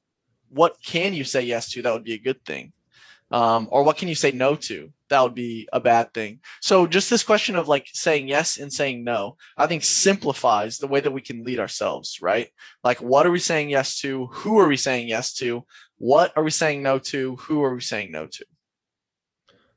what 0.54 0.78
can 0.84 1.14
you 1.14 1.24
say 1.24 1.42
yes 1.42 1.72
to 1.72 1.82
that 1.82 1.94
would 1.94 2.04
be 2.04 2.14
a 2.14 2.20
good 2.20 2.44
thing? 2.46 2.74
Um, 3.32 3.68
or 3.72 3.84
what 3.84 3.98
can 3.98 4.08
you 4.08 4.16
say 4.16 4.32
no 4.32 4.56
to 4.56 4.92
that 5.10 5.22
would 5.22 5.34
be 5.34 5.68
a 5.74 5.80
bad 5.80 6.14
thing? 6.14 6.40
So 6.62 6.86
just 6.86 7.10
this 7.10 7.24
question 7.24 7.56
of 7.56 7.68
like 7.68 7.88
saying 7.92 8.28
yes 8.28 8.58
and 8.58 8.72
saying 8.72 9.04
no 9.04 9.38
i 9.58 9.66
think 9.66 9.84
simplifies 9.84 10.78
the 10.78 10.88
way 10.88 11.00
that 11.00 11.12
we 11.12 11.22
can 11.22 11.44
lead 11.44 11.60
ourselves 11.60 12.20
right? 12.22 12.50
Like 12.84 13.02
what 13.02 13.26
are 13.26 13.32
we 13.32 13.40
saying 13.40 13.72
yes 13.72 14.00
to? 14.02 14.28
Who 14.28 14.60
are 14.60 14.68
we 14.68 14.78
saying 14.78 15.08
yes 15.08 15.34
to? 15.36 15.66
What 15.98 16.32
are 16.36 16.44
we 16.44 16.52
saying 16.52 16.84
no 16.84 17.00
to? 17.00 17.36
Who 17.38 17.64
are 17.64 17.74
we 17.74 17.82
saying 17.82 18.12
no 18.12 18.28
to? 18.28 18.46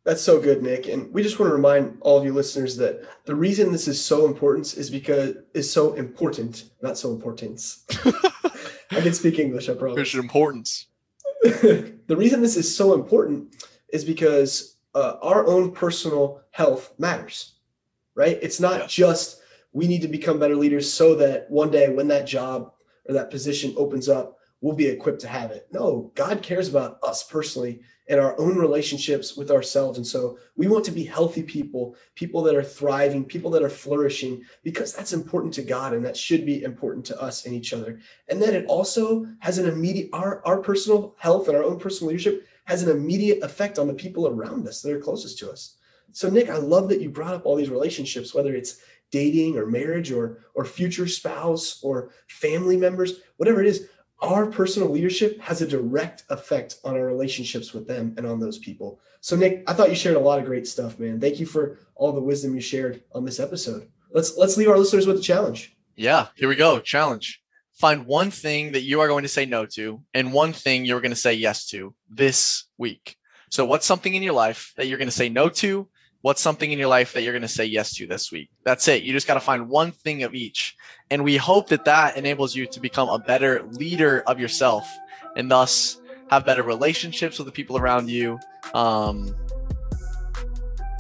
That's 0.07 0.23
so 0.23 0.41
good, 0.41 0.63
Nick. 0.63 0.87
And 0.87 1.13
we 1.13 1.25
just 1.25 1.41
want 1.41 1.51
to 1.51 1.55
remind 1.55 1.99
all 2.01 2.17
of 2.17 2.25
you 2.25 2.33
listeners 2.33 2.77
that 2.77 3.03
the 3.25 3.35
reason 3.35 3.73
this 3.73 3.89
is 3.89 4.03
so 4.03 4.27
important 4.27 4.77
is 4.77 4.89
because 4.89 5.35
is 5.53 5.69
so 5.69 5.95
important, 5.95 6.71
not 6.81 6.97
so 6.97 7.11
importance. 7.11 7.85
I 8.91 9.01
can 9.01 9.13
speak 9.13 9.39
English, 9.39 9.69
I 9.69 9.75
promise. 9.75 9.97
There's 9.97 10.15
importance. 10.15 10.87
the 11.43 12.17
reason 12.17 12.41
this 12.41 12.57
is 12.57 12.75
so 12.75 12.95
important 12.95 13.55
is 13.93 14.05
because 14.05 14.77
uh, 14.95 15.17
our 15.23 15.47
own 15.47 15.73
personal 15.73 16.41
health 16.51 16.93
matters, 16.99 17.55
right? 18.15 18.39
It's 18.43 18.61
not 18.61 18.81
Yeah. 18.81 18.87
just 18.87 19.41
we 19.73 19.87
need 19.87 20.03
to 20.03 20.09
become 20.09 20.39
better 20.39 20.57
leaders 20.57 20.91
so 20.91 21.15
that 21.17 21.51
one 21.51 21.71
day 21.71 21.89
when 21.89 22.09
that 22.09 22.27
job 22.27 22.73
or 23.09 23.15
that 23.15 23.31
position 23.31 23.75
opens 23.77 24.09
up, 24.09 24.36
we'll 24.67 24.75
be 24.75 24.89
equipped 24.89 25.21
to 25.21 25.29
have 25.29 25.53
it. 25.53 25.69
No, 25.71 26.11
God 26.17 26.43
cares 26.43 26.69
about 26.69 26.99
us 27.05 27.23
personally 27.23 27.83
and 28.09 28.19
our 28.19 28.37
own 28.37 28.59
relationships 28.59 29.37
with 29.37 29.53
ourselves. 29.53 29.97
And 29.97 30.05
so 30.05 30.41
we 30.57 30.67
want 30.67 30.85
to 30.87 30.91
be 30.91 31.05
healthy 31.05 31.45
people, 31.45 31.95
people 32.17 32.43
that 32.43 32.57
are 32.57 32.65
thriving, 32.65 33.25
people 33.25 33.49
that 33.53 33.63
are 33.63 33.71
flourishing, 33.71 34.43
because 34.65 34.93
that's 34.93 35.13
important 35.13 35.55
to 35.55 35.63
God 35.63 35.93
and 35.93 36.05
that 36.05 36.17
should 36.17 36.45
be 36.45 36.65
important 36.65 37.05
to 37.07 37.23
us 37.23 37.47
and 37.47 37.55
each 37.55 37.73
other. 37.73 38.01
And 38.29 38.43
then 38.43 38.57
it 38.57 38.67
also 38.67 39.29
has 39.39 39.59
an 39.59 39.69
immediate, 39.69 40.11
our, 40.13 40.45
our 40.45 40.59
personal 40.59 41.15
health 41.17 41.47
and 41.47 41.57
our 41.57 41.63
own 41.63 41.79
personal 41.79 42.09
leadership 42.09 42.45
has 42.65 42.83
an 42.83 42.91
immediate 42.91 43.45
effect 43.45 43.79
on 43.79 43.87
the 43.87 43.95
people 43.95 44.27
around 44.27 44.67
us 44.67 44.83
that 44.83 44.93
are 44.93 44.99
closest 44.99 45.39
to 45.39 45.49
us. 45.53 45.77
So, 46.11 46.29
Nick, 46.29 46.51
I 46.51 46.57
love 46.57 46.89
that 46.89 47.01
you 47.01 47.09
brought 47.09 47.35
up 47.35 47.47
all 47.47 47.55
these 47.55 47.71
relationships, 47.71 48.35
whether 48.35 48.53
it's 48.53 48.81
dating 49.13 49.57
or 49.57 49.67
marriage 49.67 50.11
or 50.11 50.39
or 50.55 50.65
future 50.65 51.07
spouse 51.07 51.81
or 51.83 52.11
family 52.27 52.77
members, 52.77 53.21
whatever 53.37 53.61
it 53.61 53.69
is. 53.69 53.89
Our 54.21 54.47
personal 54.47 54.89
leadership 54.89 55.39
has 55.41 55.61
a 55.61 55.67
direct 55.67 56.25
effect 56.31 56.79
on 56.85 56.95
our 56.95 57.05
relationships 57.05 57.75
with 57.75 57.87
them 57.87 58.15
and 58.17 58.27
on 58.27 58.41
those 58.41 58.59
people. 58.59 58.99
So, 59.21 59.37
Nick, 59.37 59.63
I 59.67 59.75
thought 59.75 59.91
you 59.91 59.95
shared 59.95 60.17
a 60.17 60.21
lot 60.21 60.39
of 60.39 60.47
great 60.47 60.67
stuff, 60.67 60.99
man. 60.99 61.21
Thank 61.21 61.39
you 61.39 61.47
for 61.47 61.79
all 61.95 62.13
the 62.13 62.21
wisdom 62.21 62.55
you 62.55 62.61
shared 62.61 63.03
on 63.13 63.25
this 63.25 63.41
episode. 63.41 63.89
Let's 64.11 64.37
let's 64.37 64.57
leave 64.57 64.69
our 64.69 64.79
listeners 64.79 65.07
with 65.07 65.19
a 65.19 65.23
challenge. 65.23 65.77
Yeah, 65.97 66.29
here 66.35 66.49
we 66.49 66.57
go. 66.57 66.81
Challenge. 66.81 67.43
Find 67.75 68.07
one 68.07 68.31
thing 68.31 68.73
that 68.73 68.83
you 68.83 69.01
are 69.01 69.09
going 69.09 69.25
to 69.25 69.29
say 69.29 69.45
no 69.45 69.67
to 69.67 70.03
and 70.15 70.33
one 70.33 70.55
thing 70.55 70.87
you're 70.87 71.03
going 71.03 71.11
to 71.11 71.17
say 71.17 71.35
yes 71.35 71.67
to 71.67 71.95
this 72.09 72.65
week. 72.79 73.17
So, 73.51 73.67
what's 73.67 73.87
something 73.87 74.15
in 74.15 74.23
your 74.23 74.33
life 74.33 74.73
that 74.77 74.87
you're 74.87 74.99
going 74.99 75.09
to 75.09 75.15
say 75.15 75.29
no 75.29 75.49
to? 75.51 75.89
What's 76.23 76.41
something 76.41 76.71
in 76.73 76.79
your 76.79 76.89
life 76.89 77.13
that 77.13 77.23
you're 77.23 77.33
going 77.33 77.43
to 77.43 77.49
say 77.49 77.65
yes 77.67 77.95
to 77.97 78.07
this 78.07 78.33
week? 78.33 78.49
That's 78.65 78.89
it. 78.89 79.03
You 79.05 79.13
just 79.13 79.27
got 79.27 79.35
to 79.35 79.41
find 79.41 79.69
one 79.69 79.93
thing 79.93 80.23
of 80.25 80.35
each. 80.35 80.77
And 81.11 81.23
we 81.23 81.37
hope 81.37 81.69
that 81.69 81.85
that 81.85 82.17
enables 82.17 82.55
you 82.55 82.67
to 82.67 82.81
become 82.81 83.09
a 83.09 83.19
better 83.19 83.63
leader 83.73 84.23
of 84.27 84.41
yourself 84.41 84.91
and 85.37 85.51
thus 85.51 86.01
have 86.31 86.45
better 86.45 86.63
relationships 86.65 87.39
with 87.39 87.47
the 87.47 87.53
people 87.53 87.77
around 87.77 88.09
you. 88.11 88.41
Um, 88.75 89.37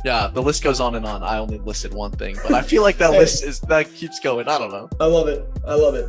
yeah, 0.04 0.28
the 0.32 0.42
list 0.42 0.62
goes 0.62 0.78
on 0.78 0.94
and 0.94 1.04
on. 1.04 1.24
I 1.24 1.38
only 1.38 1.58
listed 1.58 1.92
one 1.92 2.12
thing, 2.12 2.36
but 2.44 2.54
I 2.54 2.62
feel 2.62 2.82
like 2.82 2.98
that 2.98 3.12
Hey. 3.12 3.18
list 3.18 3.42
is 3.42 3.58
that 3.62 3.92
keeps 3.94 4.20
going. 4.20 4.46
I 4.48 4.58
don't 4.58 4.70
know. 4.70 4.88
I 5.00 5.06
love 5.06 5.26
it. 5.26 5.44
I 5.66 5.74
love 5.74 5.96
it. 5.96 6.08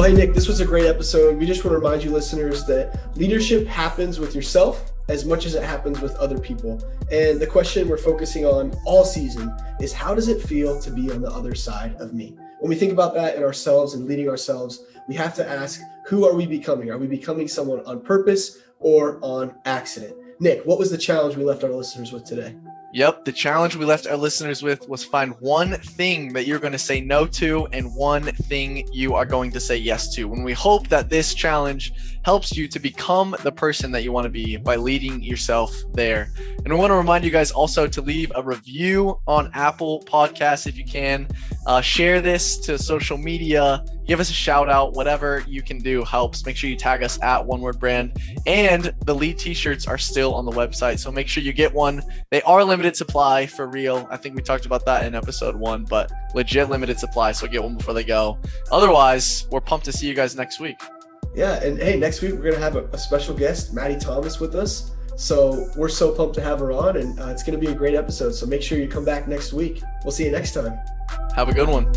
Well, 0.00 0.08
hey, 0.08 0.16
Nick, 0.16 0.32
this 0.32 0.48
was 0.48 0.60
a 0.60 0.64
great 0.64 0.86
episode. 0.86 1.36
We 1.36 1.44
just 1.44 1.62
want 1.62 1.74
to 1.74 1.78
remind 1.78 2.02
you, 2.02 2.10
listeners, 2.10 2.64
that 2.64 2.98
leadership 3.18 3.66
happens 3.66 4.18
with 4.18 4.34
yourself 4.34 4.92
as 5.08 5.26
much 5.26 5.44
as 5.44 5.54
it 5.54 5.62
happens 5.62 6.00
with 6.00 6.16
other 6.16 6.38
people. 6.38 6.82
And 7.12 7.38
the 7.38 7.46
question 7.46 7.86
we're 7.86 7.98
focusing 7.98 8.46
on 8.46 8.74
all 8.86 9.04
season 9.04 9.54
is 9.78 9.92
how 9.92 10.14
does 10.14 10.28
it 10.28 10.40
feel 10.40 10.80
to 10.80 10.90
be 10.90 11.10
on 11.10 11.20
the 11.20 11.30
other 11.30 11.54
side 11.54 11.96
of 11.96 12.14
me? 12.14 12.34
When 12.60 12.70
we 12.70 12.76
think 12.76 12.92
about 12.92 13.12
that 13.12 13.36
in 13.36 13.42
ourselves 13.42 13.92
and 13.92 14.06
leading 14.06 14.30
ourselves, 14.30 14.84
we 15.06 15.14
have 15.16 15.34
to 15.34 15.46
ask 15.46 15.82
who 16.06 16.26
are 16.26 16.34
we 16.34 16.46
becoming? 16.46 16.88
Are 16.90 16.96
we 16.96 17.06
becoming 17.06 17.46
someone 17.46 17.84
on 17.84 18.00
purpose 18.00 18.56
or 18.78 19.18
on 19.20 19.54
accident? 19.66 20.16
Nick, 20.38 20.64
what 20.64 20.78
was 20.78 20.90
the 20.90 20.96
challenge 20.96 21.36
we 21.36 21.44
left 21.44 21.62
our 21.62 21.72
listeners 21.72 22.10
with 22.10 22.24
today? 22.24 22.56
Yep, 22.92 23.24
the 23.24 23.30
challenge 23.32 23.76
we 23.76 23.84
left 23.84 24.08
our 24.08 24.16
listeners 24.16 24.64
with 24.64 24.88
was 24.88 25.04
find 25.04 25.34
one 25.38 25.74
thing 25.74 26.32
that 26.32 26.46
you're 26.46 26.58
going 26.58 26.72
to 26.72 26.78
say 26.78 27.00
no 27.00 27.24
to 27.26 27.66
and 27.72 27.94
one 27.94 28.24
thing 28.24 28.88
you 28.92 29.14
are 29.14 29.24
going 29.24 29.52
to 29.52 29.60
say 29.60 29.76
yes 29.76 30.12
to. 30.16 30.24
When 30.24 30.42
we 30.42 30.52
hope 30.52 30.88
that 30.88 31.08
this 31.08 31.32
challenge 31.32 31.92
helps 32.22 32.56
you 32.56 32.68
to 32.68 32.78
become 32.78 33.34
the 33.42 33.52
person 33.52 33.90
that 33.92 34.02
you 34.02 34.12
want 34.12 34.24
to 34.24 34.30
be 34.30 34.56
by 34.56 34.76
leading 34.76 35.22
yourself 35.22 35.74
there. 35.94 36.32
And 36.64 36.72
we 36.72 36.78
want 36.78 36.90
to 36.90 36.96
remind 36.96 37.24
you 37.24 37.30
guys 37.30 37.50
also 37.50 37.86
to 37.86 38.02
leave 38.02 38.30
a 38.34 38.42
review 38.42 39.18
on 39.26 39.50
Apple 39.54 40.02
Podcasts 40.06 40.66
if 40.66 40.76
you 40.76 40.84
can. 40.84 41.26
Uh, 41.66 41.80
share 41.80 42.20
this 42.20 42.58
to 42.58 42.78
social 42.78 43.16
media. 43.16 43.84
Give 44.06 44.20
us 44.20 44.30
a 44.30 44.34
shout 44.34 44.68
out. 44.68 44.94
Whatever 44.94 45.44
you 45.46 45.62
can 45.62 45.78
do 45.78 46.04
helps. 46.04 46.44
Make 46.44 46.56
sure 46.56 46.68
you 46.68 46.76
tag 46.76 47.02
us 47.02 47.20
at 47.22 47.44
One 47.44 47.60
Word 47.60 47.78
Brand. 47.78 48.18
And 48.46 48.94
the 49.04 49.14
lead 49.14 49.38
t-shirts 49.38 49.86
are 49.86 49.98
still 49.98 50.34
on 50.34 50.44
the 50.44 50.52
website, 50.52 50.98
so 50.98 51.10
make 51.10 51.28
sure 51.28 51.42
you 51.42 51.52
get 51.52 51.72
one. 51.72 52.02
They 52.30 52.42
are 52.42 52.64
limited 52.64 52.96
supply 52.96 53.46
for 53.46 53.66
real. 53.66 54.06
I 54.10 54.16
think 54.16 54.34
we 54.34 54.42
talked 54.42 54.66
about 54.66 54.84
that 54.86 55.06
in 55.06 55.14
episode 55.14 55.54
one, 55.54 55.84
but 55.84 56.10
legit 56.34 56.68
limited 56.70 56.98
supply, 56.98 57.32
so 57.32 57.46
get 57.46 57.62
one 57.62 57.76
before 57.76 57.94
they 57.94 58.04
go. 58.04 58.38
Otherwise, 58.72 59.46
we're 59.50 59.60
pumped 59.60 59.84
to 59.86 59.92
see 59.92 60.06
you 60.06 60.14
guys 60.14 60.34
next 60.36 60.60
week. 60.60 60.80
Yeah, 61.34 61.62
and 61.62 61.78
hey, 61.78 61.96
next 61.96 62.22
week 62.22 62.32
we're 62.32 62.50
gonna 62.50 62.62
have 62.62 62.76
a, 62.76 62.84
a 62.92 62.98
special 62.98 63.34
guest, 63.34 63.72
Maddie 63.72 63.98
Thomas, 63.98 64.40
with 64.40 64.54
us. 64.54 64.92
So 65.16 65.70
we're 65.76 65.88
so 65.88 66.12
pumped 66.12 66.34
to 66.36 66.40
have 66.40 66.60
her 66.60 66.72
on, 66.72 66.96
and 66.96 67.18
uh, 67.20 67.28
it's 67.28 67.42
gonna 67.42 67.58
be 67.58 67.68
a 67.68 67.74
great 67.74 67.94
episode. 67.94 68.34
So 68.34 68.46
make 68.46 68.62
sure 68.62 68.78
you 68.78 68.88
come 68.88 69.04
back 69.04 69.28
next 69.28 69.52
week. 69.52 69.82
We'll 70.02 70.12
see 70.12 70.24
you 70.24 70.32
next 70.32 70.54
time. 70.54 70.78
Have 71.34 71.48
a 71.48 71.54
good 71.54 71.68
one. 71.68 71.92